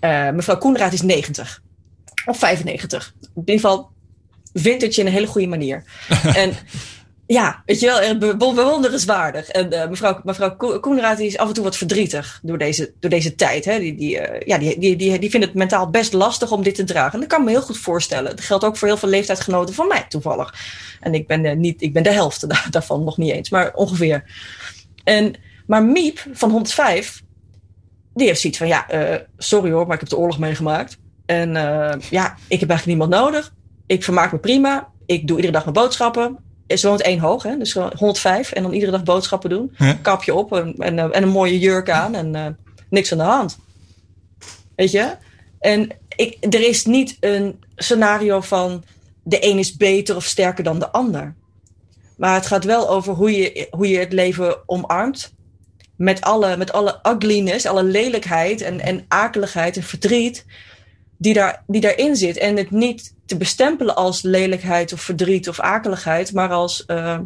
[0.00, 1.62] Eh, mevrouw Koenraad is 90.
[2.24, 3.14] Of 95.
[3.20, 3.90] In ieder geval
[4.52, 5.84] vintage in een hele goede manier.
[6.42, 6.56] en
[7.26, 9.48] ja, weet je wel, be- be- bewonderenswaardig.
[9.48, 12.92] En eh, mevrouw, mevrouw Ko- Koenraad die is af en toe wat verdrietig door deze,
[13.00, 13.64] door deze tijd.
[13.64, 13.78] Hè.
[13.78, 16.74] Die, die, eh, ja, die, die, die, die vindt het mentaal best lastig om dit
[16.74, 17.12] te dragen.
[17.12, 18.30] En dat kan me heel goed voorstellen.
[18.36, 20.54] Dat geldt ook voor heel veel leeftijdsgenoten van mij toevallig.
[21.00, 23.74] En ik ben, eh, niet, ik ben de helft da- daarvan nog niet eens, maar
[23.74, 24.24] ongeveer.
[25.04, 25.34] En,
[25.66, 27.22] maar Miep van 105,
[28.14, 28.86] die heeft zoiets van: ja,
[29.38, 30.98] sorry hoor, maar ik heb de oorlog meegemaakt.
[31.26, 31.52] En
[32.10, 33.54] ja, ik heb eigenlijk niemand nodig.
[33.86, 34.88] Ik vermaak me prima.
[35.06, 36.38] Ik doe iedere dag mijn boodschappen.
[36.66, 37.56] Ze woont één hoog, hè?
[37.58, 38.52] dus gewoon 105.
[38.52, 39.76] En dan iedere dag boodschappen doen.
[40.02, 42.14] Kapje op en, en, eh, en een mooie jurk aan.
[42.14, 42.46] En eh,
[42.90, 43.58] niks aan de hand.
[44.76, 45.16] Weet je?
[45.58, 48.84] En ik, er is niet een scenario van
[49.22, 51.34] de een is beter of sterker dan de ander.
[52.16, 55.34] Maar het gaat wel over hoe je, hoe je het leven omarmt.
[55.96, 60.44] Met alle, met alle ugliness, alle lelijkheid en, en akeligheid en verdriet
[61.18, 62.36] die, daar, die daarin zit.
[62.36, 67.18] En het niet te bestempelen als lelijkheid of verdriet of akeligheid, maar als, eh,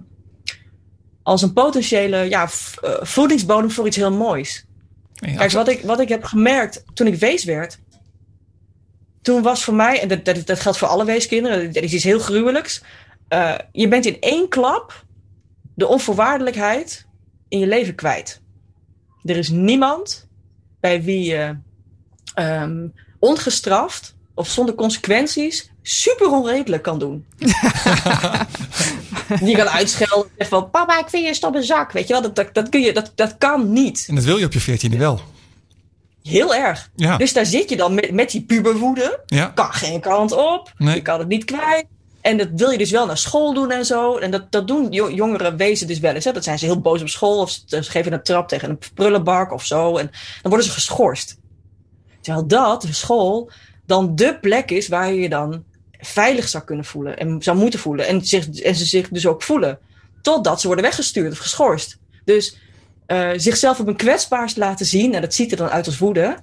[1.22, 2.48] als een potentiële ja,
[2.80, 4.64] eh, voedingsbodem voor iets heel moois.
[5.14, 7.78] Ja, Kijk, wat ik, wat ik heb gemerkt toen ik wees werd.
[9.22, 12.04] Toen was voor mij, en dat, dat, dat geldt voor alle weeskinderen, dat is iets
[12.04, 12.82] heel gruwelijks.
[13.28, 15.04] eh, je bent in één klap
[15.74, 17.06] de onvoorwaardelijkheid
[17.48, 18.40] in je leven kwijt.
[19.24, 20.28] Er is niemand
[20.80, 21.56] bij wie je
[22.34, 22.88] ehm,
[23.20, 27.26] ongestraft of zonder consequenties super onredelijk kan doen.
[29.40, 31.92] Die kan uitschelden en zeggen van papa, ik vind je een stomme zak.
[31.92, 34.04] Weet je wel, dat, dat, dat, kun je, dat, dat kan niet.
[34.08, 35.20] En dat wil je op je veertiende wel.
[36.22, 36.90] Heel erg.
[36.96, 37.16] Ja.
[37.16, 39.20] Dus daar zit je dan met, met die puberwoede.
[39.26, 39.46] Ja.
[39.46, 40.72] Kan geen kant op.
[40.76, 40.94] Nee.
[40.94, 41.86] Je kan het niet kwijt.
[42.20, 44.16] En dat wil je dus wel naar school doen en zo.
[44.16, 46.24] En dat, dat doen jo- jongeren wezen dus wel eens.
[46.24, 46.32] Hè.
[46.32, 47.40] Dat zijn ze heel boos op school.
[47.40, 49.96] Of ze geven een trap tegen een prullenbak of zo.
[49.96, 50.10] En
[50.42, 51.36] dan worden ze geschorst.
[52.20, 53.50] Terwijl dat, de school,
[53.86, 55.64] dan de plek is waar je je dan
[55.98, 57.18] veilig zou kunnen voelen.
[57.18, 58.06] En zou moeten voelen.
[58.06, 59.78] En, zich, en ze zich dus ook voelen.
[60.22, 61.98] Totdat ze worden weggestuurd of geschorst.
[62.24, 62.56] Dus
[63.06, 65.14] eh, zichzelf op een kwetsbaarst laten zien.
[65.14, 66.36] En dat ziet er dan uit als woede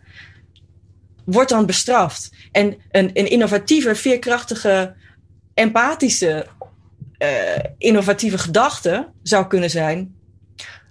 [1.28, 2.32] wordt dan bestraft.
[2.52, 4.96] En een, een innovatieve, veerkrachtige,
[5.54, 6.48] empathische,
[7.18, 10.16] eh, innovatieve gedachte zou kunnen zijn: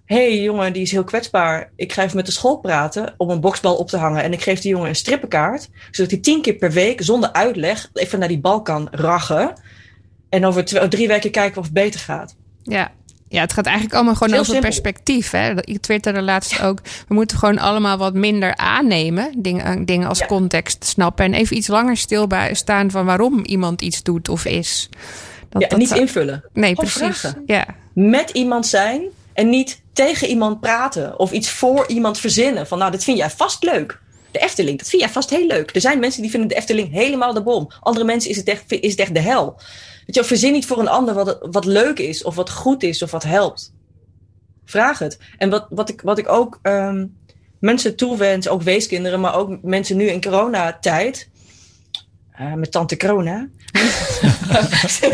[0.06, 1.70] hey, jongen, die is heel kwetsbaar.
[1.76, 4.22] Ik ga even met de school praten om een boksbal op te hangen.
[4.22, 7.90] En ik geef die jongen een strippenkaart, zodat hij tien keer per week zonder uitleg
[7.92, 9.52] even naar die bal kan rachen.
[10.28, 12.34] En over twee, drie weken kijken of het beter gaat.
[12.62, 12.92] Ja.
[13.28, 14.62] Ja, het gaat eigenlijk allemaal gewoon over simpel.
[14.62, 15.30] perspectief.
[15.30, 15.64] Hè?
[15.66, 16.78] Ik twitterde laatst ook.
[17.08, 19.32] We moeten gewoon allemaal wat minder aannemen.
[19.42, 20.26] Dingen, dingen als Ja.
[20.26, 21.24] context snappen.
[21.24, 24.88] En even iets langer stilstaan van waarom iemand iets doet of is.
[25.48, 26.44] Dat, Ja, dat niet zou- invullen.
[26.52, 27.18] Nee, precies.
[27.18, 27.42] vragen.
[27.46, 27.66] Ja.
[27.92, 29.02] met iemand zijn
[29.36, 32.66] en niet tegen iemand praten of iets voor iemand verzinnen.
[32.66, 34.00] Van nou, dit vind jij vast leuk.
[34.30, 35.74] De Efteling, dat vind jij vast heel leuk.
[35.74, 37.68] Er zijn mensen die vinden de Efteling helemaal de bom.
[37.80, 39.60] Andere mensen is het echt, is het echt de hel.
[40.06, 43.02] Weet je, verzin niet voor een ander wat, wat leuk is of wat goed is
[43.02, 43.72] of wat helpt.
[44.64, 45.18] Vraag het.
[45.38, 47.06] En wat, wat, ik, wat ik ook ehm,
[47.60, 51.28] mensen toewens, ook weeskinderen, maar ook mensen nu in coronatijd.
[52.32, 53.48] eh met tante corona.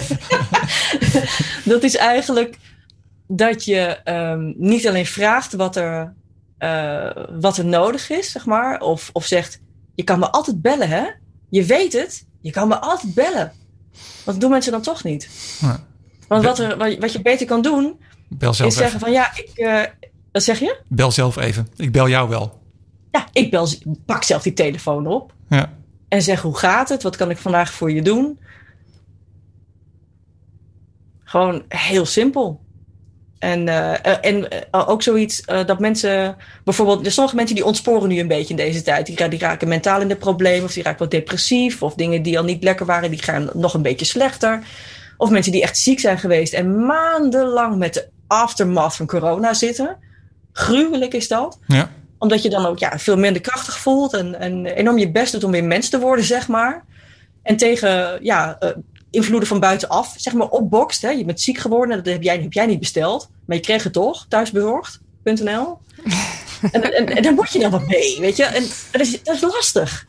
[1.64, 2.58] dat is eigenlijk
[3.36, 6.14] dat je ehm, niet alleen vraagt wat er,
[6.58, 8.80] eh, wat er nodig is, zeg maar.
[8.80, 9.60] Of, of zegt,
[9.94, 11.04] je kan me altijd bellen, hè?
[11.48, 13.52] Je weet het, je kan me altijd bellen.
[13.92, 15.28] Want dat doen mensen dan toch niet.
[15.60, 15.84] Ja.
[16.28, 19.06] Want wat, er, wat, wat je beter kan doen, Bel zelf is zeggen even.
[19.06, 19.48] van ja, ik...
[19.54, 19.82] eh,
[20.32, 20.80] wat zeg je?
[20.88, 21.68] Bel zelf even.
[21.76, 22.60] Ik bel jou wel.
[23.10, 23.68] Ja, ik bel,
[24.06, 25.32] pak zelf die telefoon op.
[25.48, 25.72] Ja.
[26.08, 27.02] En zeg hoe gaat het?
[27.02, 28.38] Wat kan ik vandaag voor je doen?
[31.24, 32.60] Gewoon heel simpel.
[33.42, 38.08] En, eh, eh, en eh, ook zoiets dat mensen, bijvoorbeeld, er sommige mensen die ontsporen
[38.08, 39.06] nu een beetje in deze tijd.
[39.06, 42.38] Die, die raken mentaal in de problemen, of die raken wat depressief, of dingen die
[42.38, 44.62] al niet lekker waren, die gaan nog een beetje slechter.
[45.16, 49.96] Of mensen die echt ziek zijn geweest en maandenlang met de aftermath van corona zitten.
[50.52, 51.90] Gruwelijk is dat Ja.
[52.18, 55.44] omdat je dan ook ja, veel minder krachtig voelt en, en enorm je best doet
[55.44, 56.84] om weer mens te worden, zeg maar.
[57.42, 58.58] En tegen ja,
[59.12, 61.02] invloeden van buitenaf, zeg maar, opbokst.
[61.02, 61.10] Hè.
[61.10, 63.92] Je bent ziek geworden, dat heb jij, heb jij niet besteld, maar je kreeg het
[63.92, 65.00] toch, thuis bezorgd.
[65.24, 65.78] jojaneke.nl.
[66.72, 68.44] en, en, en daar moet je dan wat mee, weet je.
[68.44, 70.06] En dat is, dat is lastig.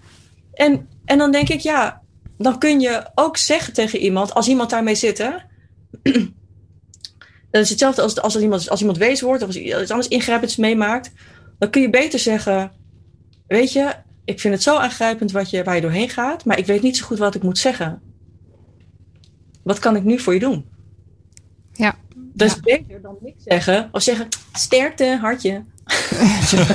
[0.53, 2.01] En, en dan denk ik, ja,
[2.37, 5.31] dan kun je ook zeggen tegen iemand, als iemand daarmee zit, hè.
[7.51, 10.55] Dat is hetzelfde als, als, iemand, als iemand wees wordt of als iets anders ingrijpends
[10.55, 11.11] meemaakt.
[11.59, 12.71] Dan kun je beter zeggen:
[13.47, 13.93] Weet je,
[14.25, 16.97] ik vind het zo aangrijpend wat je, waar je doorheen gaat, maar ik weet niet
[16.97, 18.01] zo goed wat ik moet zeggen.
[19.63, 20.65] Wat kan ik nu voor je doen?
[21.73, 21.95] Ja.
[22.15, 25.63] Dat is beter dan niks zeggen of zeggen: Sterkte, hartje.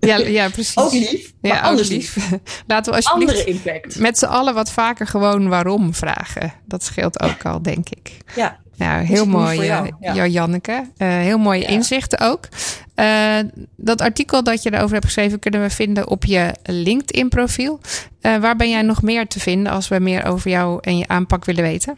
[0.00, 0.76] Ja, ja, precies.
[0.76, 2.16] Ook lief, maar Ja, ook anders lief.
[2.16, 2.30] lief.
[2.66, 3.98] Laten we alsjeblieft Andere impact.
[3.98, 6.52] met z'n allen wat vaker gewoon waarom vragen.
[6.64, 8.16] Dat scheelt ook al, denk ik.
[8.36, 9.90] Ja, Nou, heel mooi, jou?
[10.00, 10.26] eh, Ja.
[10.26, 10.84] Janneke.
[10.96, 11.66] Eh, heel mooie Ja.
[11.68, 12.48] inzichten ook.
[12.94, 13.38] Eh,
[13.76, 17.80] dat artikel dat je erover hebt geschreven kunnen we vinden op je LinkedIn-profiel.
[18.20, 21.44] Waar ben jij nog meer te vinden als we meer over jou en je aanpak
[21.44, 21.96] willen weten?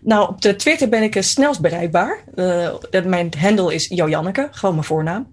[0.00, 2.18] Nou, op de Twitter ben ik het snelst bereikbaar.
[3.04, 5.28] Mijn handle is Jojanneke, gewoon mijn voornaam.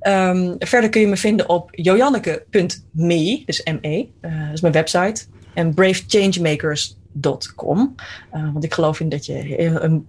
[0.00, 5.24] Ehm, verder kun je me vinden op jojanneke.me, dus ME, dat is mijn website.
[5.54, 7.04] En bravechangemakers.com.
[7.20, 9.32] Eh, want ik geloof in dat je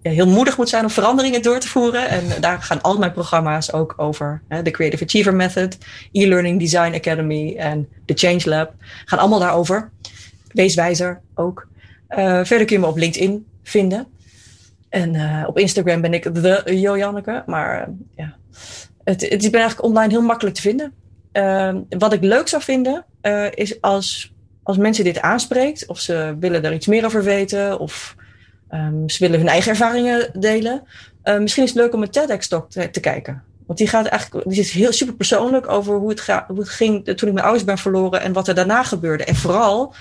[0.01, 2.09] heel, moedig moet zijn om veranderingen door te voeren.
[2.09, 4.41] En daar gaan al mijn programma's ook over.
[4.63, 5.77] De Creative Achiever Method,
[6.11, 8.73] E-Learning Design Academy en de Change Lab.
[9.05, 9.91] Gaan allemaal daarover.
[10.51, 11.67] Wees wijzer ook.
[12.07, 14.07] Eh, verder kun je me op LinkedIn vinden.
[14.89, 17.43] En eh, op Instagram ben ik de Jojanneke.
[17.45, 18.35] Maar ja,
[19.03, 20.93] het, het, ik ben eigenlijk online heel makkelijk te vinden.
[21.89, 23.05] Wat ik leuk zou vinden,
[23.53, 24.33] is als,
[24.67, 25.87] als mensen dit aanspreekt.
[25.87, 27.79] Of ze willen er iets meer over weten.
[27.79, 28.15] Of
[28.69, 30.83] ehm, ze willen hun eigen ervaringen delen.
[31.23, 33.43] Eh, misschien is het leuk om een TEDx-talk te, te kijken.
[33.65, 36.69] Want die gaat eigenlijk, die is heel super persoonlijk over hoe het, ga, hoe het
[36.69, 38.21] ging toen ik mijn ouders ben verloren.
[38.21, 39.23] En wat er daarna gebeurde.
[39.23, 39.93] En vooral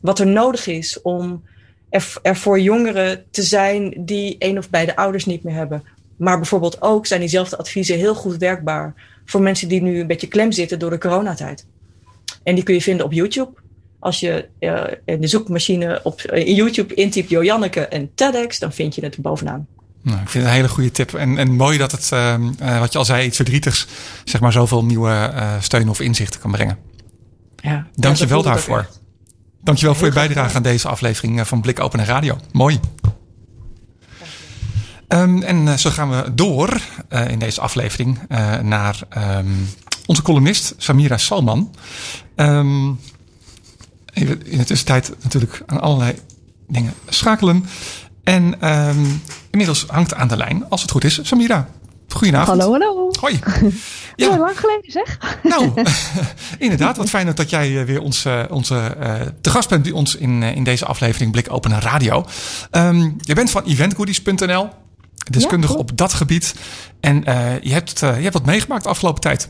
[0.00, 1.44] wat er nodig is om
[1.90, 5.84] er, er voor jongeren te zijn die een of beide ouders niet meer hebben.
[6.16, 8.94] Maar bijvoorbeeld ook zijn diezelfde adviezen heel goed werkbaar
[9.24, 11.66] voor mensen die nu een beetje klem zitten door de coronatijd.
[12.42, 13.61] En die kun je vinden op YouTube.
[14.02, 18.94] Als je eh, in de zoekmachine op in YouTube intypt Jojanneke en TEDx, dan vind
[18.94, 19.66] je het bovenaan.
[20.02, 21.14] Nou, ik vind het een hele goede tip.
[21.14, 23.86] En, en mooi dat het, ehm, eh, wat je al zei, iets verdrietigs,
[24.24, 26.78] zeg maar, zoveel nieuwe eh, steun of inzichten kan brengen.
[27.56, 28.78] Ja, Dank je wel daarvoor.
[28.78, 29.00] echt.
[29.60, 32.38] Dankjewel voor je bijdrage aan deze aflevering van Blik Open Radio.
[32.52, 32.80] Mooi.
[35.08, 36.80] Ehm, en zo gaan we door
[37.28, 38.18] in deze aflevering
[38.62, 39.46] naar ehm,
[40.06, 41.74] onze columnist Samira Salman.
[44.12, 46.14] Even in de tussentijd natuurlijk aan allerlei
[46.68, 47.64] dingen schakelen.
[48.24, 49.04] En ehm,
[49.50, 51.68] inmiddels hangt aan de lijn, als het goed is, Samira.
[52.12, 52.60] Goedenavond.
[52.60, 53.10] Hallo, hallo.
[53.20, 53.38] Hoi.
[54.16, 54.38] Ja.
[54.38, 55.18] Lang geleden zeg.
[55.42, 55.72] nou,
[56.58, 56.96] inderdaad.
[56.96, 60.42] Wat fijn dat jij eh, weer eh, onze, eh, te gast bent bij ons in,
[60.42, 62.26] in deze aflevering Blik Open Radio.
[62.70, 64.68] Ehm, je bent van eventgoodies.nl,
[65.30, 66.54] deskundig Ja, op dat gebied.
[67.00, 67.22] En
[67.62, 69.48] je, hebt, je hebt wat meegemaakt de afgelopen tijd.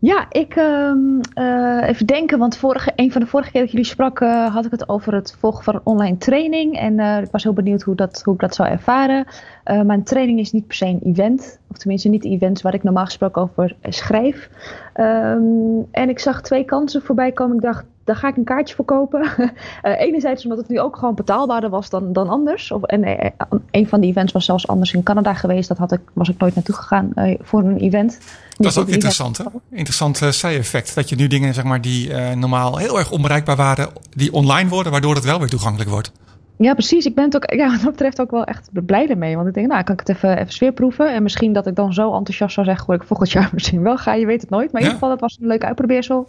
[0.00, 3.86] Ja, ik ehm, eh, even denken, want vorige, een van de vorige keer dat jullie
[3.86, 6.78] sprak, eh, had ik het over het volgen van een online training.
[6.78, 9.26] En eh, ik was heel benieuwd hoe, dat, hoe ik dat zou ervaren.
[9.64, 12.82] Eh, mijn training is niet per se een event, of tenminste niet events waar ik
[12.82, 14.50] normaal gesproken over schrijf.
[14.92, 17.56] Ehm, en ik zag twee kansen voorbij komen.
[17.56, 19.26] Ik dacht, daar ga ik een kaartje voor kopen.
[19.82, 22.70] Eh, enerzijds omdat het nu ook gewoon betaalbaarder was dan, dan anders.
[22.70, 23.30] Of, en eh,
[23.70, 25.68] een van die events was zelfs anders in Canada geweest.
[25.68, 28.18] Dat had ik, was ik nooit naartoe gegaan eh, voor een event.
[28.56, 29.44] Dat is ook interessant, hè?
[29.70, 30.94] Interessant uh, zij-effect.
[30.94, 34.92] Dat je nu dingen zeg maar, die normaal heel erg onbereikbaar waren, die online worden,
[34.92, 36.12] waardoor het wel weer toegankelijk wordt.
[36.58, 37.06] Ja, precies.
[37.06, 39.36] Ik ben het ook, ja, wat dat betreft ook wel echt blij ermee.
[39.36, 41.14] Want ik denk, nou, kan ik het even, even sfeerproeven.
[41.14, 43.96] En misschien dat ik dan zo enthousiast zou zeggen, hoe ik volgend jaar misschien wel
[43.96, 44.14] ga.
[44.14, 44.72] Je weet het nooit.
[44.72, 46.28] Maar in ieder geval, dat was een leuk uitprobeersel.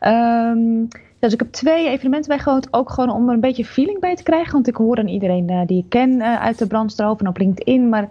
[0.00, 0.84] Ehm,
[1.24, 2.68] dus ik heb twee evenementen bijgewoond.
[2.70, 4.52] Ook gewoon om er een beetje feeling bij te krijgen.
[4.52, 7.38] Want ik hoor aan iedereen eh, die ik ken eh, uit de brandstroop en op
[7.38, 7.88] LinkedIn.
[7.88, 8.10] Maar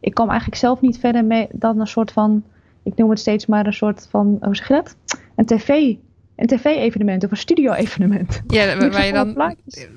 [0.00, 2.44] ik kwam eigenlijk zelf niet verder mee dan een soort van...
[2.82, 4.96] Ik noem het steeds maar een soort van, hoe zeg je dat?
[5.36, 5.94] Een tv...
[6.36, 8.42] Een tv-evenement of een studio-evenement.
[8.46, 9.56] Ja, waar je dan waar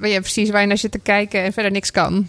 [0.09, 2.27] je precies waar je naar zit te kijken en verder niks kan.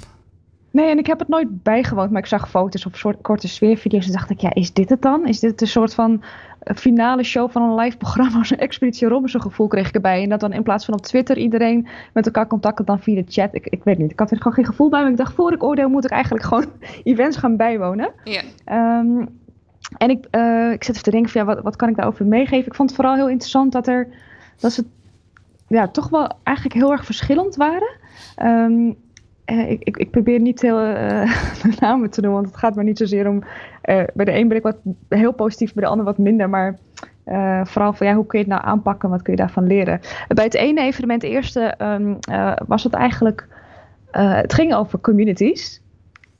[0.73, 4.07] Nee, en ik heb het nooit bijgewoond, maar ik zag foto's of soort korte sfeervideo's.
[4.07, 5.27] En dacht ik, ja, is dit het dan?
[5.27, 6.23] Is dit een soort van
[6.59, 8.45] eh, finale show van een live programma?
[8.45, 10.23] Zo'n Expeditie Robinson gevoel kreeg ik erbij.
[10.23, 13.25] En dat dan in plaats van op Twitter iedereen met elkaar contacten dan via de
[13.29, 13.55] chat.
[13.55, 15.03] Ik, ik weet niet, ik had er gewoon geen gevoel bij.
[15.03, 16.66] Maar ik dacht, voor ik oordeel moet ik eigenlijk gewoon
[17.05, 18.11] events gaan bijwonen.
[18.25, 18.43] Ja.
[18.64, 19.27] Ehm,
[19.99, 22.27] en ik, eh, ik zit even te denken, van, ja, wat, wat kan ik daarover
[22.27, 22.66] meegeven?
[22.66, 24.09] Ik vond het vooral heel interessant dat, er,
[24.61, 24.85] dat ze
[25.68, 27.97] ja, toch wel eigenlijk heel erg verschillend waren.
[28.37, 28.93] Ehm,
[29.53, 31.36] eh, ik, ik, ik probeer niet heel eh,
[31.80, 33.42] namen te doen, want het gaat maar niet zozeer om.
[33.82, 34.78] eh, bij de een ben ik wat
[35.09, 36.48] heel positief, bij de ander wat minder.
[36.48, 36.78] Maar
[37.64, 39.11] vooral van ja, hoe kun je het nou aanpakken?
[39.11, 40.00] Wat kun je daarvan leren?
[40.28, 43.48] bij het ene evenement, eerste, ehm, eh, was het eigenlijk.
[44.11, 45.82] het ging over communities.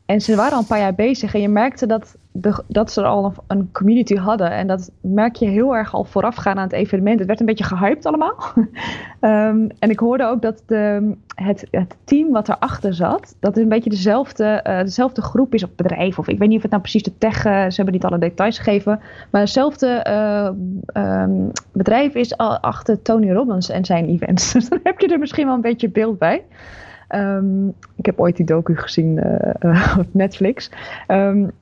[0.07, 3.03] En ze waren al een paar jaar bezig en je merkte dat, de, dat ze
[3.03, 4.51] al een, community hadden.
[4.51, 7.19] En dat merk je heel erg al voorafgaan aan het evenement.
[7.19, 8.35] Het werd een beetje gehyped allemaal.
[9.21, 13.63] Ehm, en ik hoorde ook dat de, het, het team wat erachter zat, dat het
[13.63, 16.19] een beetje dezelfde, eh, dezelfde groep is of bedrijf.
[16.19, 18.19] Of ik weet niet of het nou precies de tech, uh, ze hebben niet alle
[18.19, 19.01] details gegeven.
[19.31, 24.53] Maar hetzelfde uh, um, bedrijf is achter Tony Robbins en zijn events.
[24.53, 26.45] Dus dan heb je er misschien wel een beetje beeld bij.
[27.15, 29.21] Um, ik heb ooit die docu gezien
[29.61, 30.71] uh, op Netflix.
[31.09, 31.53] Um,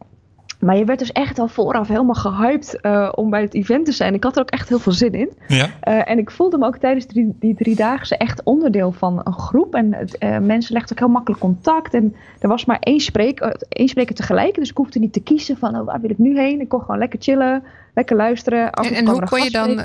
[0.61, 3.93] maar je werd dus echt al vooraf helemaal gehyped uh, om bij het event te
[3.93, 4.15] zijn.
[4.15, 5.31] Ik had er ook echt heel veel zin in.
[5.47, 5.65] Ja.
[5.65, 9.33] Uh, en ik voelde me ook tijdens die, die drie dagen echt onderdeel van een
[9.33, 9.75] groep.
[9.75, 9.87] En
[10.19, 11.95] uh, mensen legden ook heel makkelijk contact.
[11.95, 14.55] En er was maar één spreker, één spreker tegelijk.
[14.55, 16.61] Dus ik hoefde niet te kiezen van oh, waar wil ik nu heen.
[16.61, 17.63] Ik kon gewoon lekker chillen,
[17.95, 18.73] lekker luisteren.
[18.73, 19.81] En, en hoe kon je dan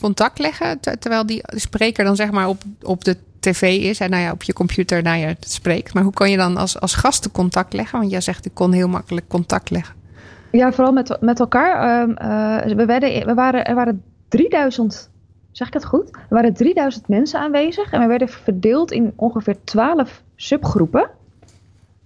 [0.00, 0.80] contact leggen?
[0.80, 4.42] Terwijl die spreker dan zeg maar op, op de tv is en nou ja, op
[4.42, 5.94] je computer ja, het spreekt.
[5.94, 7.98] Maar hoe kan je dan als, als gasten contact leggen?
[7.98, 9.94] Want jij zegt, ik kon heel makkelijk contact leggen.
[10.50, 12.08] Ja, vooral met, met elkaar.
[12.08, 12.14] Uh,
[12.68, 15.10] uh, we, werden, we waren, er waren 3000,
[15.50, 16.08] zeg ik het goed?
[16.10, 21.10] Er waren 3000 mensen aanwezig en we werden verdeeld in ongeveer 12 subgroepen.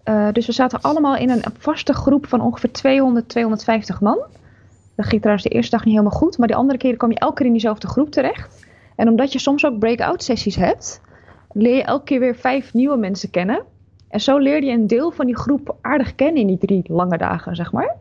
[0.05, 4.18] Uh, dus we zaten allemaal in een vaste groep van ongeveer 200, 250 man.
[4.95, 7.18] Dat ging trouwens de eerste dag niet helemaal goed, maar de andere keren kwam je
[7.18, 8.64] elke keer in diezelfde groep terecht.
[8.97, 11.01] En omdat je soms ook breakout sessies hebt,
[11.59, 13.62] leer je elke keer weer vijf nieuwe mensen kennen.
[14.09, 17.18] En zo leerde je een deel van die groep aardig kennen in die drie lange
[17.18, 17.96] dagen, zeg maar.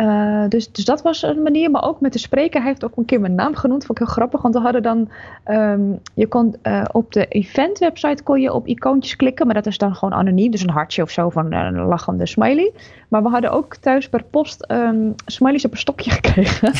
[0.00, 2.60] Uh, dus, dus dat was een manier, maar ook met de spreker.
[2.60, 4.42] Hij heeft ook een keer mijn naam genoemd, vond ik heel grappig.
[4.42, 5.08] Want we hadden dan,
[5.48, 9.66] um, je kon uh, op de event website kon je op icoontjes klikken, maar dat
[9.66, 10.50] is dan gewoon anoniem.
[10.50, 12.72] Dus een hartje of zo van een lachende smiley.
[13.08, 16.72] Maar we hadden ook thuis per post um, smileys op een stokje gekregen.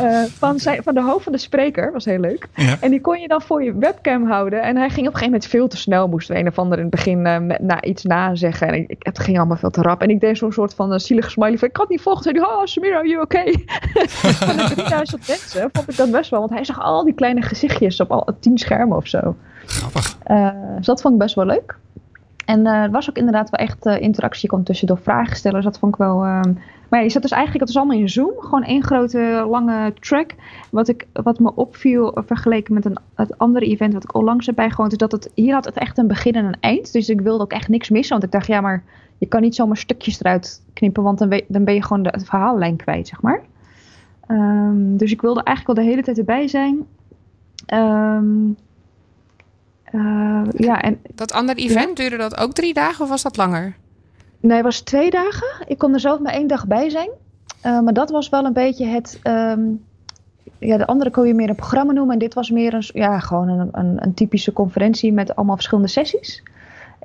[0.00, 2.48] uh, van, zijn, van de hoofd van de spreker, was heel leuk.
[2.54, 2.76] Ja.
[2.80, 4.62] En die kon je dan voor je webcam houden.
[4.62, 6.78] En hij ging op een gegeven moment veel te snel, moesten we een of ander
[6.78, 8.68] in het begin met, na, iets nazeggen.
[8.68, 10.02] En ik, het ging allemaal veel te rap.
[10.02, 12.22] En ik deed zo'n soort van zielige smiley van, ik had niet volgen.
[12.48, 13.52] Oh Samira, you okay?
[14.46, 16.40] van de 3000 mensen vond ik dat best wel.
[16.40, 19.36] Want hij zag al die kleine gezichtjes op al tien schermen of zo.
[19.66, 20.18] Grappig.
[20.26, 21.76] Uh, dus dat vond ik best wel leuk.
[22.44, 24.48] En uh, er was ook inderdaad wel echt uh, interactie.
[24.48, 25.56] Kon tussendoor vragen stellen.
[25.56, 26.24] Dus dat vond ik wel.
[26.24, 26.40] Uh,
[26.88, 28.32] maar ja, je zat dus eigenlijk, het was allemaal in Zoom.
[28.38, 30.34] Gewoon één grote lange track.
[30.70, 34.54] Wat, ik, wat me opviel vergeleken met een, het andere event wat ik onlangs heb
[34.54, 34.92] bijgewoond.
[34.92, 36.92] Is dat het, hier had het echt een begin en een eind.
[36.92, 38.12] Dus ik wilde ook echt niks missen.
[38.12, 38.82] Want ik dacht, ja, maar
[39.18, 41.02] je kan niet zomaar stukjes eruit knippen.
[41.02, 43.42] Want dan, ben je gewoon de, de verhaallijn kwijt, zeg maar.
[44.28, 46.86] Um, dus ik wilde eigenlijk wel de hele tijd erbij zijn.
[47.74, 48.56] Um,
[49.92, 53.76] uh, ja, en, dat andere event, duurde dat ook drie dagen of was dat langer?
[54.40, 55.48] Nee, het was twee dagen.
[55.66, 57.10] Ik kon er zelf maar één dag bij zijn.
[57.66, 59.20] Uh, maar dat was wel een beetje het.
[59.22, 59.84] Um,
[60.58, 62.12] ja, de andere kon je meer een programma noemen.
[62.12, 65.88] En dit was meer een, ja, gewoon een, een, een typische conferentie met allemaal verschillende
[65.88, 66.42] sessies.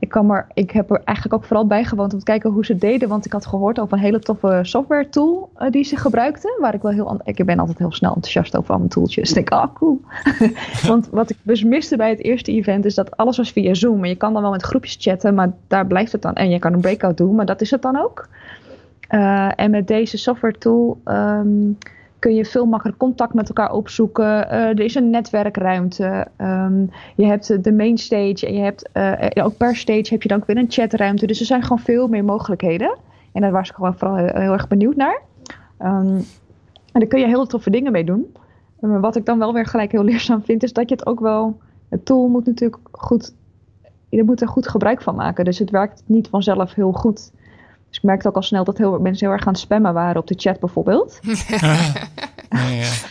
[0.03, 2.75] Ik, kan maar, ik heb er eigenlijk ook vooral bijgewoond om te kijken hoe ze
[2.75, 3.09] deden.
[3.09, 6.57] Want ik had gehoord over een hele toffe software tool uh, die ze gebruikten.
[6.59, 7.21] Waar ik wel heel.
[7.23, 9.29] Ik ben altijd heel snel enthousiast over allemaal tooltjes.
[9.29, 10.01] Ik denk, ah, oh, cool.
[10.91, 14.03] want wat ik dus miste bij het eerste event is dat alles was via Zoom.
[14.03, 16.33] En je kan dan wel met groepjes chatten, maar daar blijft het dan.
[16.33, 18.27] En je kan een breakout doen, maar dat is het dan ook.
[19.09, 21.01] Uh, en met deze software tool.
[21.05, 21.77] Um,
[22.24, 24.26] kun je veel makkelijker contact met elkaar opzoeken.
[24.26, 26.28] Uh, er is een netwerkruimte.
[26.38, 30.28] Um, je hebt de main stage en je hebt uh, ook per stage heb je
[30.28, 31.28] dan ook weer een chatruimte.
[31.28, 32.97] Dus er zijn gewoon veel meer mogelijkheden.
[33.32, 35.21] En daar was ik gewoon vooral heel, erg benieuwd naar.
[35.80, 36.26] Um,
[36.91, 38.36] en daar kun je heel toffe dingen mee doen.
[38.80, 41.57] Wat ik dan wel weer gelijk heel leerzaam vind, is dat je het ook wel.
[41.89, 43.34] Het tool moet natuurlijk goed.
[44.09, 45.45] Je moet er goed gebruik van maken.
[45.45, 47.32] Dus het werkt niet vanzelf heel goed.
[47.93, 50.21] Dus ik merkte ook al snel dat heel, mensen heel erg aan het spammen waren
[50.21, 51.19] op de chat bijvoorbeeld.
[51.47, 51.77] ja,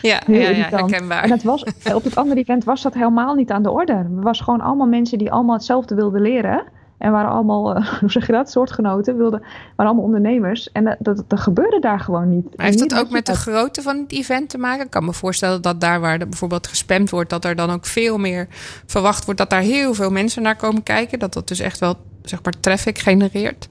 [0.01, 1.23] ja, ja, ja herkenbaar.
[1.23, 1.63] En het was,
[1.93, 3.93] op het andere event was dat helemaal niet aan de orde.
[3.93, 6.63] Er was gewoon allemaal mensen die allemaal hetzelfde wilden leren.
[6.97, 10.71] En waren allemaal, uh, hoe zeg je dat, soortgenoten, wilden, waren allemaal ondernemers.
[10.71, 12.57] En dat, dat, dat gebeurde daar gewoon niet.
[12.57, 14.85] Maar heeft dat ook met de grootte van het event te maken?
[14.85, 17.85] Ik kan me voorstellen dat daar waar er bijvoorbeeld gespamd wordt, dat er dan ook
[17.85, 18.47] veel meer
[18.85, 21.19] verwacht wordt dat daar heel veel mensen naar komen kijken.
[21.19, 23.69] Dat dat dus echt wel, zeg maar, traffic genereert.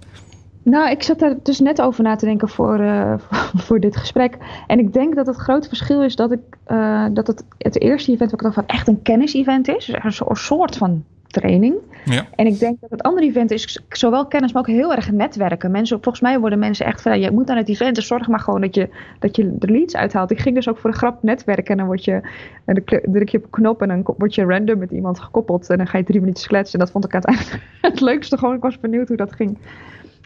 [0.63, 3.15] Nou, ik zat daar dus net over na te denken voor, uh,
[3.65, 4.37] voor dit gesprek.
[4.67, 8.13] En ik denk dat het grote verschil is dat, ik, uh, dat het, het eerste
[8.13, 9.87] event wat ik dacht van echt een kennis-event is.
[10.03, 11.75] Dus een soort van training.
[12.05, 12.27] Ja.
[12.37, 15.71] En ik denk dat het andere event is zowel kennis, maar ook heel erg netwerken.
[15.71, 18.29] Mensen, volgens mij worden mensen echt van, ja, je moet aan het event, dus zorg
[18.29, 18.89] maar gewoon dat je,
[19.19, 20.31] dat je de leads uithaalt.
[20.31, 22.13] Ik ging dus ook voor de grap netwerken en dan word je,
[22.65, 25.71] en dan druk je op een knop en dan word je random met iemand gekoppeld
[25.71, 26.79] en dan ga je drie minuten kletsen.
[26.79, 28.55] En dat vond ik uiteindelijk het leukste gewoon.
[28.55, 29.59] Ik was benieuwd hoe dat ging.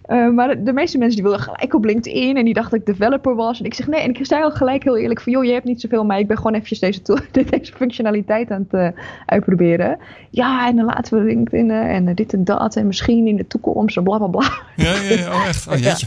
[0.06, 2.98] Eh, maar de meeste mensen die wilden gelijk op LinkedIn en die dachten dat ik
[2.98, 3.58] developer was.
[3.58, 5.64] En ik zeg nee, en ik zei al gelijk heel eerlijk van joh, je hebt
[5.64, 7.18] niet zoveel, maar ik ben gewoon eventjes deze, tool,
[7.50, 9.98] deze functionaliteit aan het uh, uitproberen.
[10.30, 13.96] Ja, en dan laten we LinkedIn en dit en dat en misschien in de toekomst
[13.96, 14.52] en bla bla bla.
[14.76, 15.32] Ja, ja, ja.
[15.32, 16.06] oh echt, oh jeetje.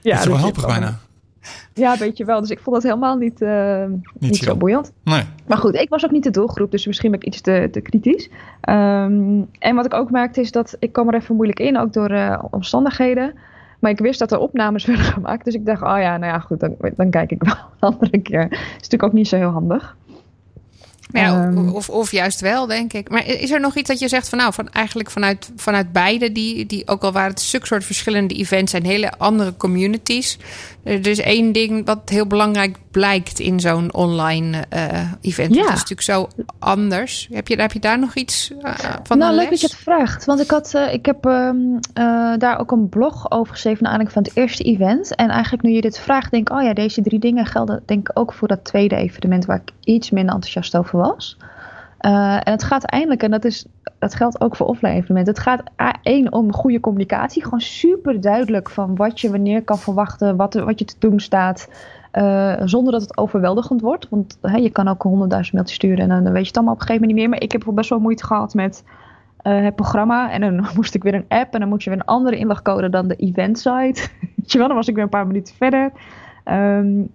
[0.00, 0.98] Ja, dat is wel helpig bijna.
[1.74, 2.40] Ja, weet je wel.
[2.40, 3.84] Dus ik vond dat helemaal niet, uh,
[4.18, 4.92] niet, zo boeiend.
[5.04, 5.22] Nee.
[5.46, 7.80] Maar goed, ik was ook niet de doelgroep, dus misschien ben ik iets te, te
[7.80, 8.28] kritisch.
[8.68, 11.92] Um, en wat ik ook merkte is dat ik kwam er even moeilijk in, ook
[11.92, 13.34] door uh, omstandigheden.
[13.78, 15.44] Maar ik wist dat er opnames werden gemaakt.
[15.44, 18.18] Dus ik dacht, oh ja, nou ja, goed, dan, dan kijk ik wel een andere
[18.18, 18.46] keer.
[18.50, 19.96] Is natuurlijk ook niet zo heel handig.
[21.10, 23.08] Ja, um, of, of juist wel, denk ik.
[23.08, 26.32] Maar is er nog iets dat je zegt van nou, van eigenlijk vanuit, vanuit beide,
[26.32, 30.38] die, die ook al waren het stuk soort verschillende events zijn, hele andere communities.
[30.82, 35.54] Er is één ding wat heel belangrijk blijkt in zo'n online uh, event.
[35.54, 35.62] Ja.
[35.62, 36.28] Dat is natuurlijk zo
[36.58, 37.28] anders.
[37.32, 39.18] Heb je, heb je daar nog iets uh, van?
[39.18, 39.60] Nou, leuk les?
[39.60, 40.24] dat je het vraagt.
[40.24, 41.80] Want ik, had, uh, ik heb um,
[42.38, 45.14] daar ook een blog over geschreven naar aanleiding van het eerste event.
[45.14, 48.08] En eigenlijk nu je dit vraagt, denk ik, oh ja, deze drie dingen gelden denk
[48.08, 51.36] ik ook voor dat tweede evenement waar ik iets minder enthousiast over was.
[52.00, 53.66] Uh, en het gaat eindelijk, en dat, is,
[53.98, 55.34] dat geldt ook voor offline evenementen.
[55.34, 55.62] Het gaat
[56.02, 57.42] één om goede communicatie.
[57.42, 61.68] Gewoon super duidelijk van wat je wanneer kan verwachten, wat, wat je te doen staat.
[62.12, 64.08] Uh, zonder dat het overweldigend wordt.
[64.08, 66.80] Want hè, je kan ook honderdduizend mailtjes sturen en dan weet je het allemaal op
[66.80, 67.28] een gegeven moment niet meer.
[67.28, 68.84] Maar ik heb best wel moeite gehad met
[69.42, 70.30] uh, het programma.
[70.30, 72.88] En dan moest ik weer een app en dan moest je weer een andere inlogcode
[72.88, 74.08] dan de event site.
[74.36, 75.92] weet je wel, dan was ik weer een paar minuten verder.
[76.44, 77.10] Um,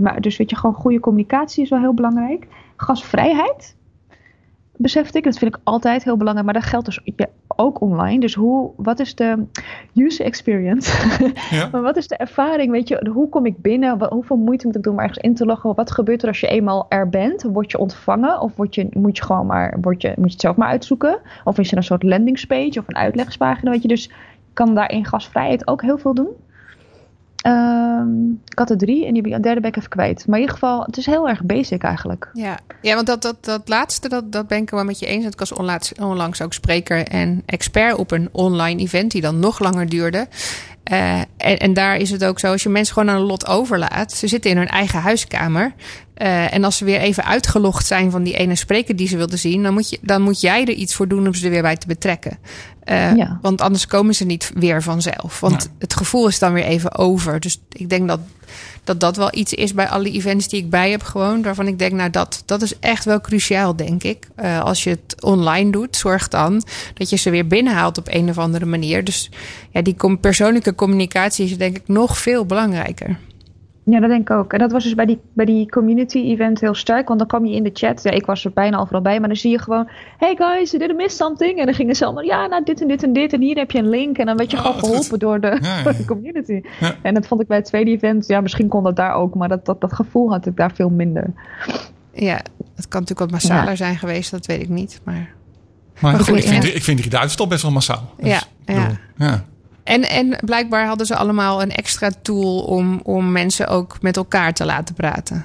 [0.00, 2.46] maar dus weet je, gewoon goede communicatie is wel heel belangrijk.
[2.76, 3.76] Gasvrijheid
[4.82, 5.24] besefte ik.
[5.24, 6.52] Dat vind ik altijd heel belangrijk.
[6.52, 7.00] Maar dat geldt dus
[7.46, 8.20] ook online.
[8.20, 9.44] Dus hoe, wat is de
[9.94, 10.92] user experience?
[11.50, 11.68] Ja.
[11.72, 12.70] maar wat is de ervaring?
[12.70, 13.98] Weet je, hoe kom ik binnen?
[13.98, 15.74] Wat, hoeveel moeite moet ik doen om ergens in te loggen?
[15.74, 17.42] Wat gebeurt er als je eenmaal er bent?
[17.42, 18.40] Word je ontvangen?
[18.40, 21.18] Of word je, moet je gewoon maar, word je, moet je het zelf maar uitzoeken?
[21.44, 23.70] Of is er een soort landingspage of een uitlegspagina?
[23.70, 24.10] Weet je, dus
[24.52, 26.28] kan daar in gasvrijheid ook heel veel doen.
[27.46, 30.26] Um, ik had er drie en die derde ben ik even kwijt.
[30.26, 32.30] Maar in ieder geval, het is heel erg basic eigenlijk.
[32.32, 35.24] Ja, ja want dat, dat, dat laatste, dat, dat ben ik wel met je eens.
[35.24, 39.58] Ik was onlangs, onlangs ook spreker en expert op een online event die dan nog
[39.58, 40.28] langer duurde.
[40.92, 43.46] Uh, en, en, daar is het ook zo, als je mensen gewoon aan een lot
[43.46, 45.72] overlaat, ze zitten in hun eigen huiskamer.
[46.22, 49.38] Uh, en als ze weer even uitgelogd zijn van die ene spreker die ze wilden
[49.38, 51.62] zien, dan moet, je, dan moet jij er iets voor doen om ze er weer
[51.62, 52.38] bij te betrekken.
[52.84, 53.38] Uh, ja.
[53.42, 55.40] Want anders komen ze niet weer vanzelf.
[55.40, 55.68] Want ja.
[55.78, 57.40] het gevoel is dan weer even over.
[57.40, 58.20] Dus ik denk dat,
[58.84, 61.42] dat dat wel iets is bij alle events die ik bij heb, gewoon.
[61.42, 64.28] Waarvan ik denk, nou, dat, dat is echt wel cruciaal, denk ik.
[64.42, 66.62] Uh, als je het online doet, zorg dan
[66.94, 69.04] dat je ze weer binnenhaalt op een of andere manier.
[69.04, 69.30] Dus
[69.70, 73.18] ja, die persoonlijke communicatie is denk ik nog veel belangrijker.
[73.84, 74.52] Ja, dat denk ik ook.
[74.52, 77.06] En dat was dus bij die, bij die community event heel sterk.
[77.06, 78.02] Want dan kwam je in de chat.
[78.02, 79.18] Ja, ik was er bijna overal bij.
[79.18, 79.88] Maar dan zie je gewoon...
[80.18, 81.58] Hey guys, you didn't miss something.
[81.58, 82.24] En dan gingen ze allemaal...
[82.24, 83.32] Ja, nou dit en dit en dit.
[83.32, 84.18] En hier heb je een link.
[84.18, 85.92] En dan werd je oh, gewoon geholpen door de, ja, ja.
[85.92, 86.60] de community.
[86.80, 86.94] Ja.
[87.02, 88.26] En dat vond ik bij het tweede event...
[88.26, 89.34] Ja, misschien kon dat daar ook.
[89.34, 91.32] Maar dat, dat, dat gevoel had ik daar veel minder.
[92.12, 92.40] Ja,
[92.74, 94.30] het kan natuurlijk wat massaler zijn geweest.
[94.30, 95.00] Dat weet ik niet.
[95.04, 95.34] Maar...
[96.00, 98.12] Maar, maar goed, ik, vind, ik vind die uitstop best wel massaal.
[98.16, 98.42] Dus, ja,
[98.74, 98.90] ja.
[99.16, 99.44] ja.
[99.84, 104.52] En, en blijkbaar hadden ze allemaal een extra tool om, om mensen ook met elkaar
[104.52, 105.44] te laten praten.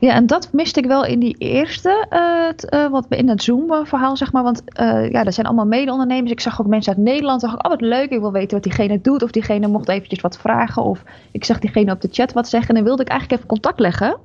[0.00, 4.16] Ja, en dat miste ik wel in die eerste, uh, uh, wat in het Zoom-verhaal,
[4.16, 4.42] zeg maar.
[4.42, 6.30] Want uh, ja, er zijn allemaal mede-ondernemers.
[6.30, 7.40] Ik zag ook mensen uit Nederland.
[7.40, 8.10] Dacht ik, oh, wat leuk.
[8.10, 9.22] Ik wil weten wat diegene doet.
[9.22, 10.82] Of diegene mocht eventjes wat vragen.
[10.82, 12.68] Of ik zag diegene op de chat wat zeggen.
[12.68, 14.16] En dan wilde ik eigenlijk even contact leggen.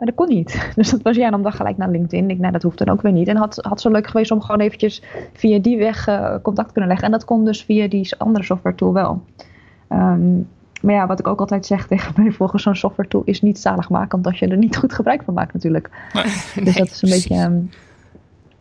[0.00, 0.66] Maar dat kon niet.
[0.76, 2.30] Dus dat was ja, dan dag gelijk naar LinkedIn.
[2.30, 3.28] Ik, nou, dat hoeft dan ook weer niet.
[3.28, 6.88] En had, had zo leuk geweest om gewoon eventjes via die weg uh, contact kunnen
[6.88, 7.06] leggen.
[7.06, 9.22] En dat kon dus via die andere software tool wel.
[9.88, 10.48] Um,
[10.82, 13.58] maar ja, wat ik ook altijd zeg tegen mij volgens zo'n software tool is niet
[13.58, 15.90] zaligmakend als je er niet goed gebruik van maakt natuurlijk.
[16.12, 17.44] Nee, dus dat is een beetje...
[17.44, 17.70] Um,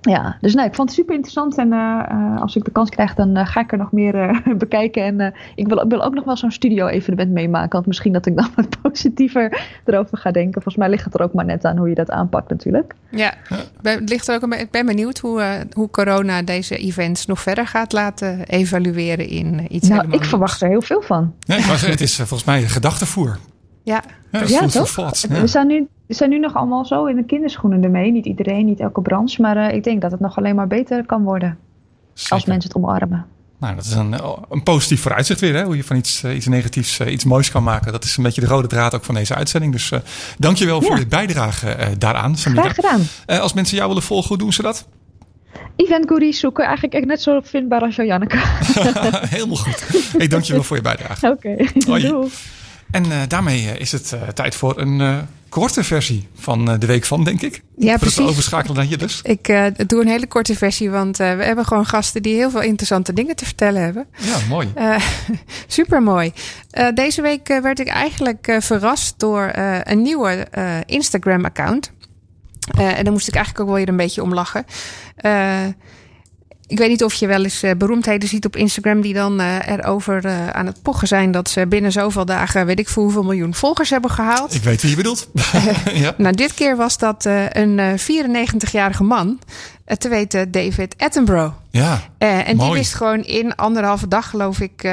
[0.01, 1.57] ja, dus nee, ik vond het super interessant.
[1.57, 4.41] En uh, uh, als ik de kans krijg, dan uh, ga ik er nog meer
[4.57, 5.03] bekijken.
[5.03, 7.71] En ik wil, wil, ook nog wel zo'n studio-evenement meemaken.
[7.71, 10.53] Want misschien dat ik dan wat positiever erover ga denken.
[10.53, 12.93] Volgens mij ligt het er ook maar net aan hoe je dat aanpakt, natuurlijk.
[13.09, 13.33] Ja,
[13.81, 14.53] ligt er ook.
[14.53, 19.87] Ik ben benieuwd hoe, hoe corona deze events nog verder gaat laten evalueren in iets.
[19.87, 21.33] Nou, ik verwacht er heel veel van.
[21.39, 23.37] Ja, het is volgens mij gedachtenvoer.
[23.83, 24.95] Ja, ja, ja toch?
[24.95, 25.41] Ja.
[25.41, 28.11] We, zijn nu, we zijn nu nog allemaal zo in de kinderschoenen ermee.
[28.11, 29.41] Niet iedereen, niet elke branche.
[29.41, 31.57] Maar uh, ik denk dat het nog alleen maar beter kan worden.
[32.13, 32.33] Zeker.
[32.33, 33.25] Als mensen het omarmen.
[33.59, 34.15] Nou, dat is een,
[34.49, 35.55] een positief vooruitzicht weer.
[35.55, 35.63] Hè?
[35.63, 37.91] Hoe je van iets, uh, iets negatiefs iets moois kan maken.
[37.91, 39.71] Dat is een beetje de rode draad ook van deze uitzending.
[39.71, 39.99] Dus uh,
[40.37, 40.87] dankjewel ja.
[40.87, 42.35] voor je bijdrage daaraan.
[42.35, 42.61] Samira.
[42.61, 43.41] Graag gedaan.
[43.41, 44.87] als mensen jou willen volgen, hoe doen ze dat?
[45.75, 46.63] Event Goodies zoeken.
[46.63, 48.37] Eigenlijk echt net zo vindbaar als Janneke.
[49.35, 49.83] Helemaal goed.
[50.17, 51.27] Hey, dankjewel voor je bijdrage.
[51.31, 51.69] Oké.
[51.83, 52.29] Okay.
[52.91, 55.17] En uh, daarmee is het uh, tijd voor een uh,
[55.49, 57.63] korte versie van de week van, denk ik.
[57.77, 58.17] Ja, Voor precies.
[58.17, 59.19] het overschakelen naar Jilles.
[59.23, 62.61] Ik uh, doe een hele korte versie, want we hebben gewoon gasten die heel veel
[62.61, 64.07] interessante dingen te vertellen hebben.
[64.17, 64.73] Ja, mooi.
[65.67, 66.33] Super mooi.
[66.93, 69.51] deze week werd ik eigenlijk verrast door
[69.83, 70.47] een nieuwe
[70.85, 71.91] Instagram-account.
[72.77, 74.65] en daar moest ik eigenlijk ook wel weer een beetje om lachen.
[76.69, 79.67] Ik weet niet of je wel eens uh, beroemdheden ziet op Instagram die dan uh,
[79.67, 83.23] erover uh, aan het pochen zijn dat ze binnen zoveel dagen, weet ik voor hoeveel
[83.23, 84.53] miljoen volgers hebben gehaald.
[84.53, 85.29] Ik weet wie je bedoelt.
[85.93, 86.13] ja.
[86.17, 89.39] Nou, dit keer was dat een 94-jarige man,
[89.97, 91.53] te weten David Attenborough.
[91.69, 92.01] Ja.
[92.17, 92.69] en mooi.
[92.69, 94.89] die wist gewoon in anderhalve dag, geloof ik,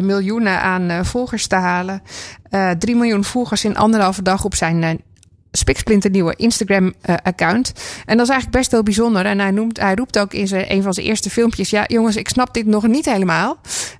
[0.00, 2.02] miljoenen aan volgers te halen.
[2.78, 5.00] 3 miljoen volgers in anderhalve dag op zijn
[5.52, 7.72] spiksplinter nieuwe Instagram-account.
[8.06, 9.24] en dat is eigenlijk best heel bijzonder.
[9.24, 12.16] En hij, noemt, hij roept ook in zijn, een van zijn eerste filmpjes: Ja, jongens,
[12.16, 13.56] ik snap dit nog niet helemaal.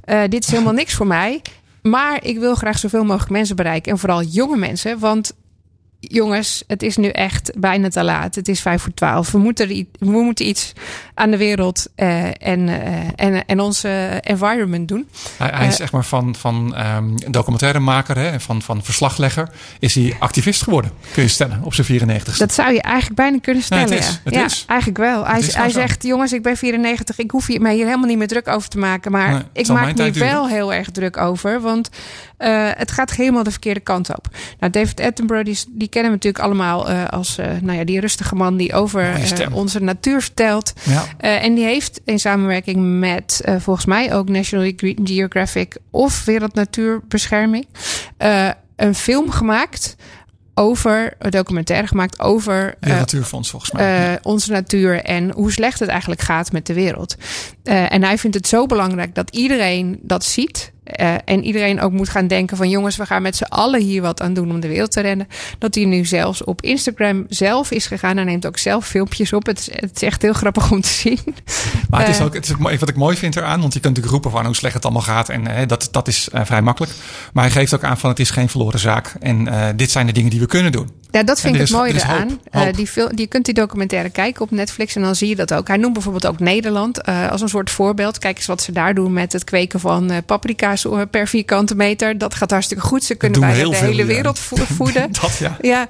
[0.06, 1.42] Uh, dit is helemaal niks voor mij.
[1.82, 3.92] Maar ik wil graag zoveel mogelijk mensen bereiken.
[3.92, 4.98] En vooral jonge mensen.
[4.98, 5.32] Want
[6.08, 8.34] jongens, het is nu echt bijna te laat.
[8.34, 9.30] Het is vijf voor twaalf.
[9.30, 10.72] We moeten, we moeten iets
[11.14, 12.76] aan de wereld uh, en, uh,
[13.16, 13.88] en, en onze
[14.20, 15.08] environment doen.
[15.36, 19.48] Hij, hij is zeg maar van, van um, documentairemaker en van, van verslaglegger.
[19.78, 23.38] Is hij activist geworden, kun je stellen, op zijn 94 Dat zou je eigenlijk bijna
[23.38, 23.88] kunnen stellen.
[23.88, 24.64] Nee, het is, het ja, is.
[24.66, 25.26] eigenlijk wel.
[25.26, 27.18] Hij, hij zegt, jongens, ik ben 94.
[27.18, 29.12] Ik hoef mij hier helemaal niet meer druk over te maken.
[29.12, 31.60] Maar nee, ik maak me wel heel erg druk over.
[31.60, 31.90] Want
[32.42, 34.28] uh, het gaat helemaal de verkeerde kant op.
[34.58, 38.00] Nou, David Attenborough, die, die kennen we natuurlijk allemaal uh, als uh, nou ja, die
[38.00, 39.20] rustige man die over
[39.52, 40.72] onze natuur vertelt.
[40.82, 41.04] Ja.
[41.18, 44.72] en die heeft in samenwerking met volgens mij ook National
[45.04, 47.66] Geographic of Wereld Natuurbescherming
[48.76, 49.96] een film gemaakt
[50.54, 54.12] over, een documentaire gemaakt over uh, Natuurfonds volgens mij.
[54.12, 57.16] Uh, onze natuur en hoe slecht het eigenlijk gaat met de wereld.
[57.64, 60.72] Uh, en hij vindt het zo belangrijk dat iedereen dat ziet.
[61.00, 64.02] Uh, en iedereen ook moet gaan denken van jongens, we gaan met z'n allen hier
[64.02, 65.28] wat aan doen om de wereld te rennen.
[65.58, 69.46] Dat hij nu zelfs op Instagram zelf is gegaan en neemt ook zelf filmpjes op.
[69.46, 71.18] Het is, het is echt heel grappig om te zien.
[71.90, 73.94] Maar het is ook, het is ook wat ik mooi vind eraan, want je kunt
[73.94, 75.28] natuurlijk roepen van hoe slecht het allemaal gaat.
[75.28, 76.92] En uh, dat, dat is uh, vrij makkelijk.
[77.32, 79.14] Maar hij geeft ook aan van het is geen verloren zaak.
[79.20, 80.90] En uh, dit zijn de dingen die we kunnen doen.
[81.12, 82.28] Ja, dat vind ik het mooie eraan.
[82.28, 82.76] Hoop, hoop.
[82.76, 85.68] die je kunt die documentaire kijken op Netflix en dan zie je dat ook.
[85.68, 88.18] Hij noemt bijvoorbeeld ook Nederland als een soort voorbeeld.
[88.18, 92.18] Kijk eens wat ze daar doen met het kweken van paprika's per vierkante meter.
[92.18, 93.04] Dat gaat hartstikke goed.
[93.04, 94.06] Ze kunnen bijna de veel, hele ja.
[94.06, 95.12] wereld voeden.
[95.20, 95.56] dat, ja.
[95.60, 95.88] ja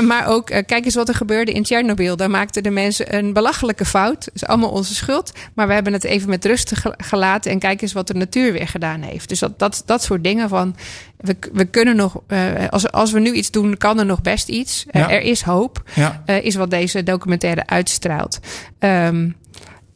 [0.00, 2.16] maar ook, kijk eens wat er gebeurde in Tsjernobyl.
[2.16, 4.24] Daar maakten de mensen een belachelijke fout.
[4.24, 5.32] Dat is allemaal onze schuld.
[5.54, 7.50] Maar we hebben het even met rust gelaten.
[7.50, 9.28] En kijk eens wat de natuur weer gedaan heeft.
[9.28, 10.76] Dus dat, dat, dat soort dingen van...
[11.24, 12.20] We, we kunnen nog...
[12.28, 14.86] Uh, als, als we nu iets doen, kan er nog best iets.
[14.90, 15.10] Ja.
[15.10, 15.82] er is hoop.
[15.94, 16.22] Ja.
[16.26, 18.40] is wat deze documentaire uitstraalt.
[18.78, 19.36] Um,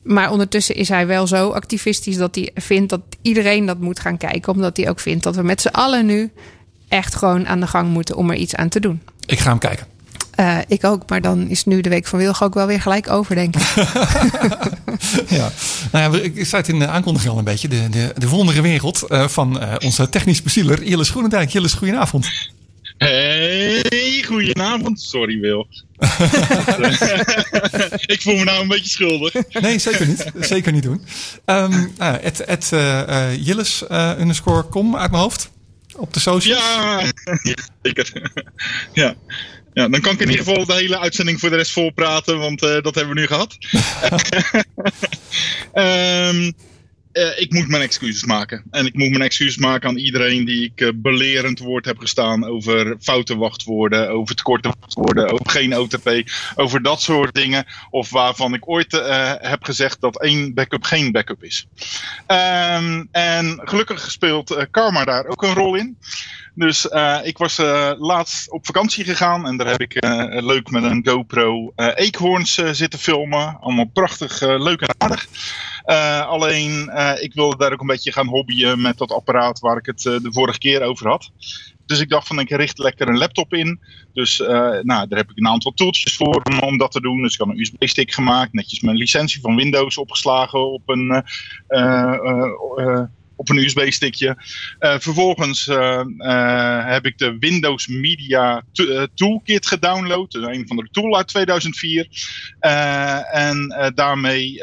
[0.02, 4.16] maar ondertussen is hij wel zo activistisch dat hij vindt dat iedereen dat moet gaan
[4.16, 4.52] kijken.
[4.52, 6.30] Omdat hij ook vindt dat we met z'n allen nu
[6.88, 9.02] echt gewoon aan de gang moeten om er iets aan te doen.
[9.26, 9.86] Ik ga hem kijken.
[10.40, 13.10] Uh, ik ook, maar dan is nu de week van Wilg ook wel weer gelijk
[13.10, 13.62] over, denk ik.
[15.38, 15.52] ja,
[15.92, 17.68] nou ja, ik zei het in de aankondiging al een beetje.
[17.68, 21.50] De, de, de wondere wereld uh, van uh, onze technisch bezieler Jilles Groenendijk.
[21.50, 22.30] Jilles, goedenavond.
[22.98, 25.00] Hey, goedenavond.
[25.00, 25.68] Sorry, Wil.
[28.06, 29.34] ik voel me nou een beetje schuldig.
[29.60, 30.32] Nee, zeker niet.
[30.40, 31.04] Zeker niet doen.
[31.46, 35.50] Um, het het uh, Jilles uh, underscore com uit mijn hoofd.
[35.96, 36.62] Op de socials.
[36.62, 37.12] Ja,
[37.82, 38.32] zeker.
[38.92, 39.14] ja.
[39.78, 42.38] Ja, dan kan ik in ieder geval de hele uitzending voor de rest vol praten,
[42.38, 43.58] want uh, dat hebben we nu gehad.
[45.74, 46.52] um,
[47.12, 48.62] uh, ik moet mijn excuses maken.
[48.70, 52.44] En ik moet mijn excuses maken aan iedereen die ik uh, belerend woord heb gestaan
[52.44, 56.22] over foute wachtwoorden, over tekorten wachtwoorden, over geen OTP,
[56.54, 57.66] over dat soort dingen.
[57.90, 61.66] Of waarvan ik ooit uh, heb gezegd dat één backup geen backup is.
[62.26, 65.98] Um, en gelukkig speelt karma daar ook een rol in.
[66.54, 66.88] Dus
[67.22, 67.56] ik was
[67.98, 70.04] laatst op vakantie gegaan en daar heb ik
[70.42, 73.58] leuk met een GoPro eekhoorns zitten filmen.
[73.60, 75.26] Allemaal prachtig, leuk en aardig.
[76.26, 80.02] Alleen ik wilde daar ook een beetje gaan hobbyen met dat apparaat waar ik het
[80.02, 81.30] de vorige keer over had.
[81.86, 83.80] Dus ik dacht van ik richt lekker een laptop in.
[84.12, 84.38] Dus
[84.82, 87.22] nou, daar heb ik een aantal tooltjes voor om, dat te doen.
[87.22, 91.24] Dus ik had een USB-stick gemaakt, netjes mijn licentie van Windows opgeslagen op een
[93.38, 94.36] op een USB-stickje.
[94.80, 98.62] Uh, vervolgens uh, uh, heb ik de Windows Media
[99.14, 100.34] Toolkit gedownload.
[100.34, 102.08] Een van de tool uit 2004.
[103.30, 104.62] en daarmee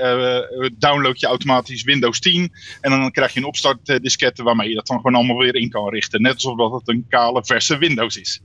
[0.78, 2.51] download je automatisch Windows 10.
[2.82, 5.89] En dan krijg je een opstartdiskette waarmee je dat dan gewoon allemaal weer in kan
[5.89, 6.21] richten.
[6.21, 8.41] Net alsof dat het een kale verse Windows is.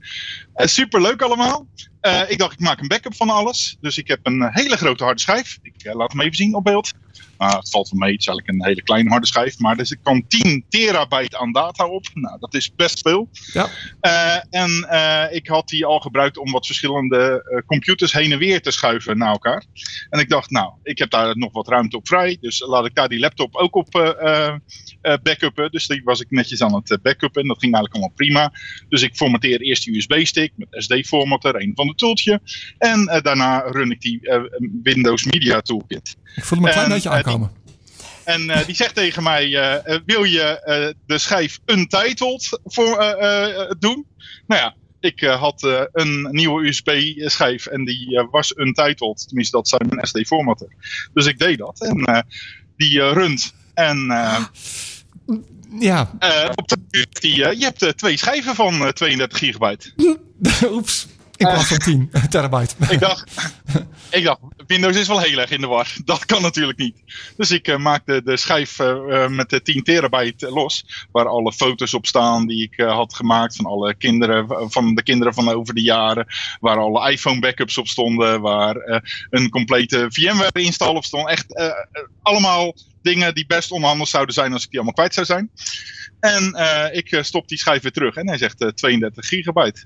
[0.55, 1.67] super leuk allemaal.
[2.01, 3.77] Eh, ik dacht, ik maak een backup van alles.
[3.81, 5.59] Dus ik heb een eh, hele grote harde schijf.
[5.61, 6.91] Ik eh, laat hem even zien op beeld.
[7.37, 9.59] Maar het valt wel mee, het is eigenlijk een hele kleine harde schijf.
[9.59, 12.05] Maar dus ik kan 10 terabyte aan data op.
[12.13, 13.29] Nou, dat is best veel.
[13.53, 13.69] Ja.
[14.49, 14.87] En
[15.31, 19.31] ik had die al gebruikt om wat verschillende computers heen en weer te schuiven naar
[19.31, 19.63] elkaar.
[20.09, 22.37] En ik dacht, nou, ik heb daar nog wat ruimte op vrij.
[22.41, 23.91] Dus laat ik daar die laptop ook op
[25.23, 25.71] backuppen.
[25.71, 27.41] Dus die was ik netjes aan het backuppen.
[27.41, 28.53] En dat ging eigenlijk allemaal prima.
[28.89, 32.41] Dus ik formateer eerst die USB-stick met SD-formatter, een van de tooltje.
[32.77, 34.41] En eh, daarna run ik die eh,
[34.83, 36.15] Windows Media Toolkit.
[36.35, 37.51] Ik voel me een klein beetje eh, aankomen.
[38.23, 39.49] En die zegt tegen mij:
[40.05, 43.15] Wil je de schijf untitled voor,
[43.79, 44.05] doen?
[44.47, 49.27] Nou ja, ik had een nieuwe USB-schijf en die was untitled.
[49.27, 50.67] Tenminste, dat zijn mijn SD-formatter.
[51.13, 51.81] Dus ik deed dat.
[51.81, 52.25] En
[52.77, 53.53] die runt.
[53.73, 54.07] En
[55.79, 56.11] Ja,
[56.55, 56.77] op de
[57.21, 59.91] die, je hebt twee schijven van eh, 32 gigabyte.
[60.75, 61.07] oeps.
[61.41, 62.75] In plaats van 10 terabyte.
[62.89, 63.51] Ik dacht,
[64.09, 65.93] ik dacht, Windows is wel heel erg in de war.
[66.05, 67.03] Dat kan natuurlijk niet.
[67.37, 71.07] Dus ik eh, maakte de schijf eh, eh, met de 10 terabyte los.
[71.11, 75.33] Waar alle foto's op staan die ik had gemaakt van alle kinderen, van de kinderen
[75.33, 76.25] van over de jaren.
[76.59, 78.41] Waar alle iPhone backups op stonden.
[78.41, 81.29] Waar een complete VMware install op stond.
[81.29, 81.73] Echt
[82.21, 85.51] allemaal dingen die best onhandig zouden zijn als ik die allemaal kwijt zou zijn.
[86.19, 86.55] En
[86.93, 88.15] ik stop die schijf weer terug.
[88.15, 89.85] En hij zegt eh, 32 gigabyte.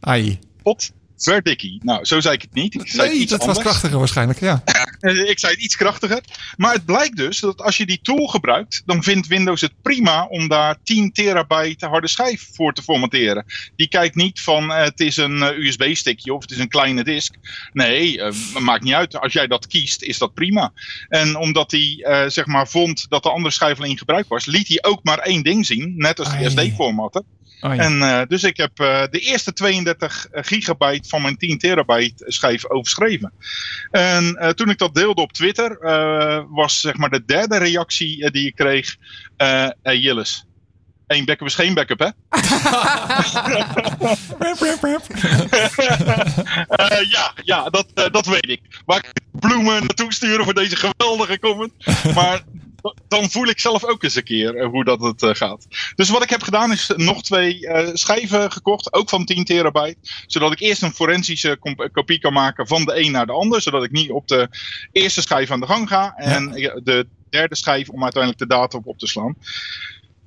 [0.00, 0.38] Ai.
[0.68, 0.92] Pot.
[1.16, 1.80] Verdikkie.
[1.84, 2.74] Nou, zo zei ik het niet.
[2.74, 4.62] Ik zei Nee, iets dat was krachtiger waarschijnlijk, ja.
[5.32, 6.20] Ik zei het iets krachtiger.
[6.56, 10.26] Maar het blijkt dus dat als je die tool gebruikt, dan vindt Windows het prima
[10.26, 13.44] om daar 10 terabyte harde schijf voor te formateren.
[13.76, 17.04] Die kijkt niet van eh, het is een eh, USB-stickje of het is een kleine
[17.04, 17.34] disk.
[17.72, 19.20] Nee, eh, maakt niet uit.
[19.20, 20.72] Als jij dat kiest, is dat prima.
[21.08, 24.68] En omdat hij zeg maar vond dat de andere schijf al in gebruik was, liet
[24.68, 26.74] hij ook maar één ding zien, net als de Ai.
[27.60, 27.78] Ai.
[27.78, 32.70] En eh, dus ik heb eh, de eerste 32 gigabyte van mijn 10 terabyte schijf
[32.70, 33.32] overschreven.
[33.90, 38.24] En eh, toen ik dat deelde op Twitter, eh, was zeg maar de derde reactie
[38.24, 38.96] eh, die ik kreeg.
[39.36, 40.44] eh hey Jillis,
[41.06, 42.08] één backup is geen backup hè?
[46.68, 48.60] Eh, ja, ja dat, eh, dat weet ik.
[48.84, 51.72] Waar ik bloemen naartoe sturen voor deze geweldige comment.
[52.14, 52.42] Maar
[53.08, 55.66] dan voel ik zelf ook eens een keer eh, hoe dat het eh, gaat.
[55.94, 59.98] Dus wat ik heb gedaan is nog twee eh, schijven gekocht, ook van 10 terabyte.
[60.26, 61.58] Zodat ik eerst een forensische
[61.92, 63.62] kopie kan maken van de een naar de ander.
[63.62, 64.48] Zodat ik niet op de
[64.92, 66.14] eerste schijf aan de gang ga.
[66.16, 66.50] En
[66.84, 69.36] de derde schijf om uiteindelijk de data op op te slaan.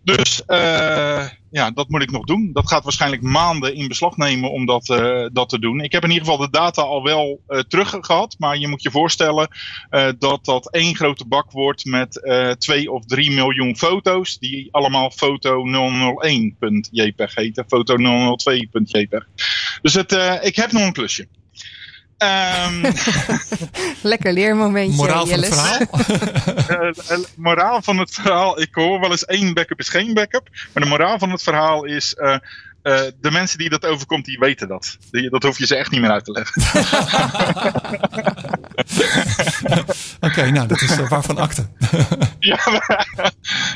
[0.03, 2.49] Dus eh, ja, dat moet ik nog doen.
[2.53, 5.81] Dat gaat waarschijnlijk maanden in beslag nemen om dat, eh, dat te doen.
[5.81, 8.35] Ik heb in ieder geval de data al wel eh, terug gehad.
[8.39, 9.49] Maar je moet je voorstellen
[10.17, 12.21] dat dat één grote bak wordt met
[12.57, 14.39] 2 of 3 miljoen foto's.
[14.39, 17.65] Die allemaal foto 001.jpg heten.
[17.67, 19.25] Foto 002.jpg.
[19.81, 21.27] Dus het, ik heb nog een klusje.
[22.21, 22.81] Ehm,
[24.01, 25.69] Lekker leermomentje, Moraal van het Jillis.
[25.69, 25.87] eh,
[26.67, 26.91] verhaal.
[27.09, 28.61] eh, moraal van het verhaal.
[28.61, 30.49] Ik hoor wel eens één backup is geen backup.
[30.73, 32.13] Maar de moraal van het verhaal is.
[32.13, 32.33] eh,
[32.81, 34.97] eh, de mensen die dat overkomt, die weten dat.
[35.11, 36.61] Die- dat hoef je ze echt niet meer uit te leggen.
[40.29, 41.67] Oké, nou, dat is waarvan akte.
[42.39, 42.59] ja,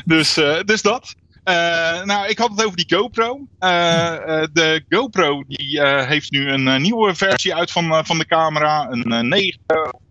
[0.04, 1.14] dus, eh, dus dat.
[1.46, 3.46] Eh, nou, ik had het over die GoPro.
[3.58, 8.90] Eh, eh, de GoPro die, heeft nu een nieuwe versie uit van, van de camera.
[8.90, 9.60] Een eh, 9,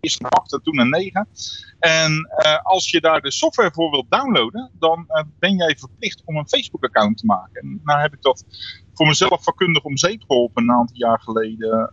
[0.00, 1.28] eerst een 8 en toen een 9.
[1.78, 2.30] En
[2.62, 5.06] als je daar de software voor wilt downloaden, dan
[5.38, 7.60] ben jij verplicht om een Facebook-account te maken.
[7.60, 8.44] En nou heb ik dat
[8.94, 11.90] voor mezelf vakkundig om zeep geholpen een aantal jaar geleden.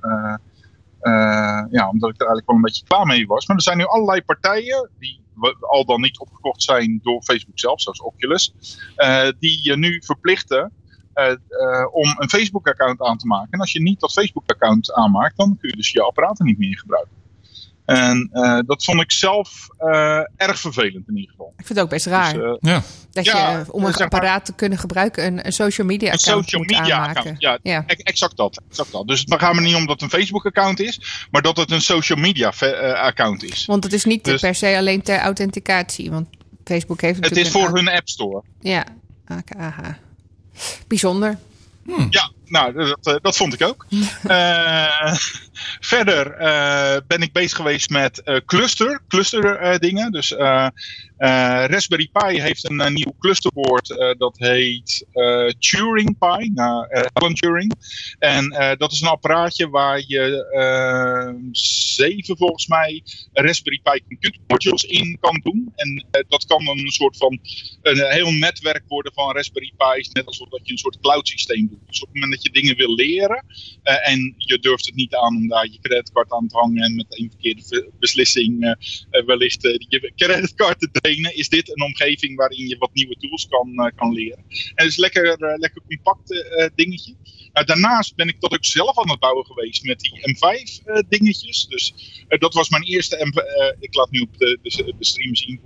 [1.71, 3.47] ja, omdat ik er eigenlijk wel een beetje klaar mee was.
[3.47, 5.22] Maar er zijn nu allerlei partijen die
[5.59, 8.53] al dan niet opgekocht zijn door Facebook zelf, zoals Oculus,
[8.95, 10.71] eh, die je nu verplichten
[11.13, 11.38] eh, eh,
[11.91, 13.51] om een Facebook-account aan te maken.
[13.51, 16.77] En als je niet dat Facebook-account aanmaakt, dan kun je dus je apparaten niet meer
[16.77, 17.22] gebruiken.
[17.86, 21.47] En eh, dat vond ik zelf eh, erg vervelend in ieder geval.
[21.57, 22.34] Ik vind het ook best raar.
[22.34, 22.81] Dus, eh, Ja.
[23.11, 26.17] dat ja, je, om een maar- apparaat te kunnen gebruiken, een, een social media een
[26.17, 27.17] account social moet media aanmaken.
[27.17, 27.41] account.
[27.41, 27.84] Ja, Ja.
[27.88, 29.07] exact dat, exact dat.
[29.07, 31.71] Dus het gaat me niet om dat het een Facebook account is, maar dat het
[31.71, 32.53] een social media
[32.93, 33.65] account is.
[33.65, 36.11] Want het is niet Dus- per se alleen ter authenticatie.
[36.11, 36.27] Want
[36.63, 38.43] Facebook heeft Het is voor een- hun App Store.
[38.59, 38.86] Ja,
[39.27, 39.79] AKH.
[40.88, 41.38] Bijzonder.
[42.09, 43.85] Ja, nou, dat, eh, dat vond ik ook.
[44.23, 45.15] Eh,
[45.79, 50.11] verder eh, ben ik bezig geweest met cluster, cluster dingen.
[50.11, 50.35] Dus
[51.24, 55.05] Raspberry Pi heeft een, een nieuw clusterboard uh, dat heet
[55.59, 57.74] Turing Pi, nou, Alan Turing.
[58.19, 61.51] En dat is een apparaatje waar je
[61.95, 63.03] zeven volgens mij
[63.34, 65.71] Raspberry Pi computer modules in kan doen.
[65.76, 67.39] En dat kan een soort van
[67.82, 71.67] een heel netwerk worden van Raspberry Pi's, net alsof dat je een soort cloud systeem
[71.67, 71.88] doet.
[71.88, 73.45] Dus op het moment dat je dingen wil leren
[73.84, 77.05] en je durft het niet aan om daar je creditcard aan te hangen en met
[77.09, 78.78] een verkeerde beslissing
[79.26, 83.88] wellicht je creditcard te is dit een omgeving waarin je wat nieuwe tools kan, uh,
[83.95, 84.43] kan leren.
[84.47, 87.16] En het is lekker, uh, lekker compact uh, dingetje.
[87.51, 91.68] daarnaast ben ik dat ook zelf aan het bouwen geweest met die M5 dingetjes.
[91.68, 91.93] Dus
[92.28, 93.80] dat was mijn eerste M5.
[93.80, 95.59] ik laat nu op de, de, de stream zien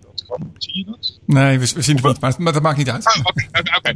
[0.00, 0.52] dat kan.
[0.58, 1.18] Zie je dat?
[1.26, 3.04] Nee, we, we zien het niet, maar, maar, dat maakt niet uit.
[3.04, 3.94] Ah, okay, okay.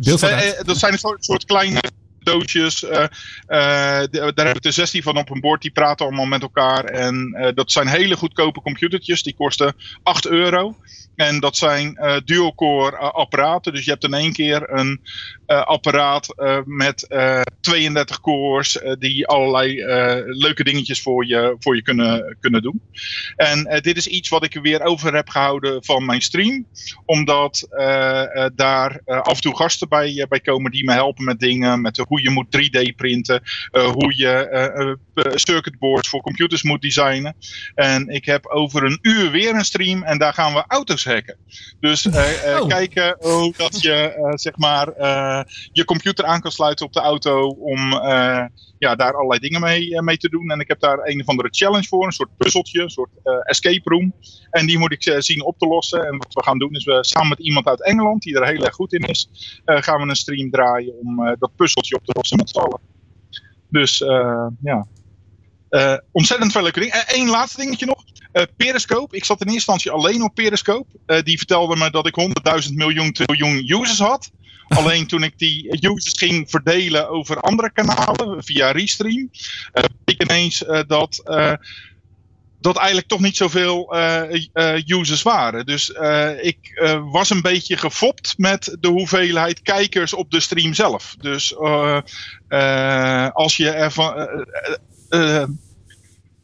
[0.65, 1.81] dat zijn een soort, soort kleine
[2.25, 2.83] doosjes.
[2.83, 3.09] Uh, uh,
[4.35, 5.63] daar heb ik er 16 van op een bord.
[5.63, 6.85] Die praten allemaal met elkaar.
[6.85, 9.23] En uh, dat zijn hele goedkope computertjes.
[9.23, 10.77] Die kosten 8 euro.
[11.17, 13.73] En dat zijn uh, dual-core apparaten.
[13.73, 15.01] Dus je hebt in één keer een
[15.47, 17.07] apparaat met
[17.61, 19.85] 32 cores die allerlei
[20.27, 22.83] leuke dingetjes voor je, voor je kunnen, kunnen doen.
[23.37, 26.67] En dit is iets wat ik er weer over heb gehouden van mijn stream.
[27.05, 27.67] Omdat
[28.55, 31.81] daar af en toe gasten bij, bij komen die me helpen met dingen.
[31.81, 33.43] Met hoe je moet 3D printen.
[33.73, 34.99] hoe je
[35.35, 37.37] circuitboards voor computers moet designen.
[37.75, 40.03] En ik heb over een uur weer een stream.
[40.03, 41.37] En daar gaan we auto's hacken.
[41.81, 42.67] Dus oh.
[42.67, 44.87] kijken hoe dat je zeg maar
[45.73, 47.93] je computer aan kan sluiten op de auto om
[48.79, 50.51] ja, daar allerlei dingen mee, mee te doen.
[50.51, 53.11] En ik heb daar een of andere challenge voor, een soort puzzeltje, een soort
[53.45, 54.15] escape room.
[54.51, 56.07] En die moet ik zien op te lossen.
[56.07, 58.65] En wat we gaan doen is we samen met iemand uit Engeland die er heel
[58.65, 59.29] erg goed in is,
[59.65, 62.04] gaan we een stream draaien om dat puzzeltje op
[62.37, 62.81] met z'n allen.
[63.69, 63.99] Dus
[64.63, 64.87] ja,
[65.75, 67.05] uh, ontzettend veel leuke dingen.
[67.07, 68.05] Eén laatste dingetje nog.
[68.33, 69.17] Uh, Periscope.
[69.17, 71.23] Ik zat in eerste instantie alleen op Periscope.
[71.23, 72.15] Die vertelde me dat ik
[72.69, 74.31] 100.000 miljoen, miljoen users had.
[74.69, 79.31] Alleen toen ik die users ging verdelen over andere kanalen via Restream,
[80.05, 81.23] ik ineens dat
[82.65, 84.23] dat eigenlijk toch niet zoveel uh,
[84.55, 85.67] uh, users waren.
[85.67, 91.15] Dus uh, ik was een beetje gefopt met de hoeveelheid kijkers op de stream zelf.
[91.19, 91.57] Dus
[93.33, 94.29] als je ervan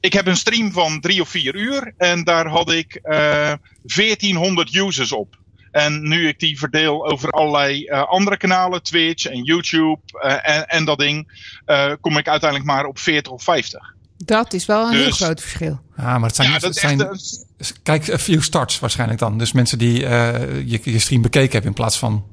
[0.00, 3.52] ik heb een stream van drie of vier uur en daar had ik uh,
[3.82, 5.38] 1400 users op.
[5.70, 10.00] En nu ik die verdeel over allerlei andere kanalen, Twitch en YouTube
[10.42, 11.42] en, en, dat ding,
[12.00, 13.98] kom ik uiteindelijk maar op 40 of 50.
[14.24, 15.80] Dat is wel een dus, heel groot verschil.
[15.96, 19.38] Ja, maar het zijn, ja, het zijn echt, kijk, a few starts waarschijnlijk dan.
[19.38, 22.24] Dus mensen die je, je stream bekeken hebben in plaats van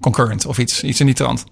[0.00, 1.44] concurrent of iets, iets in die trant.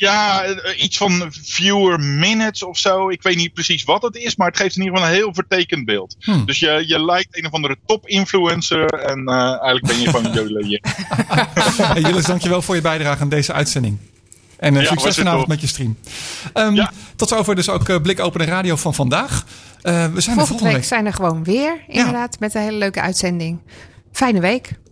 [0.00, 3.10] Ja, eh, iets van fewer minutes of zo.
[3.10, 5.34] Ik weet niet precies wat het is, maar het geeft in ieder geval een heel
[5.34, 6.16] vertekend beeld.
[6.20, 6.46] Hmm.
[6.46, 10.80] Dus je, je lijkt een of andere top-influencer en uh, eigenlijk ben je van Jule.
[11.76, 13.98] hey, Jillis, dankjewel voor je bijdrage aan deze uitzending.
[14.60, 15.96] En uh, ja, succes vanavond met je stream.
[16.54, 16.92] Um, ja.
[17.16, 19.44] Tot zover dus ook uh, Blik Open Radio van vandaag.
[19.82, 22.38] Uh, we zijn volgende, volgende week, week zijn er gewoon weer, inderdaad, ja.
[22.40, 23.58] met een hele leuke uitzending.
[24.12, 24.78] Fijne week.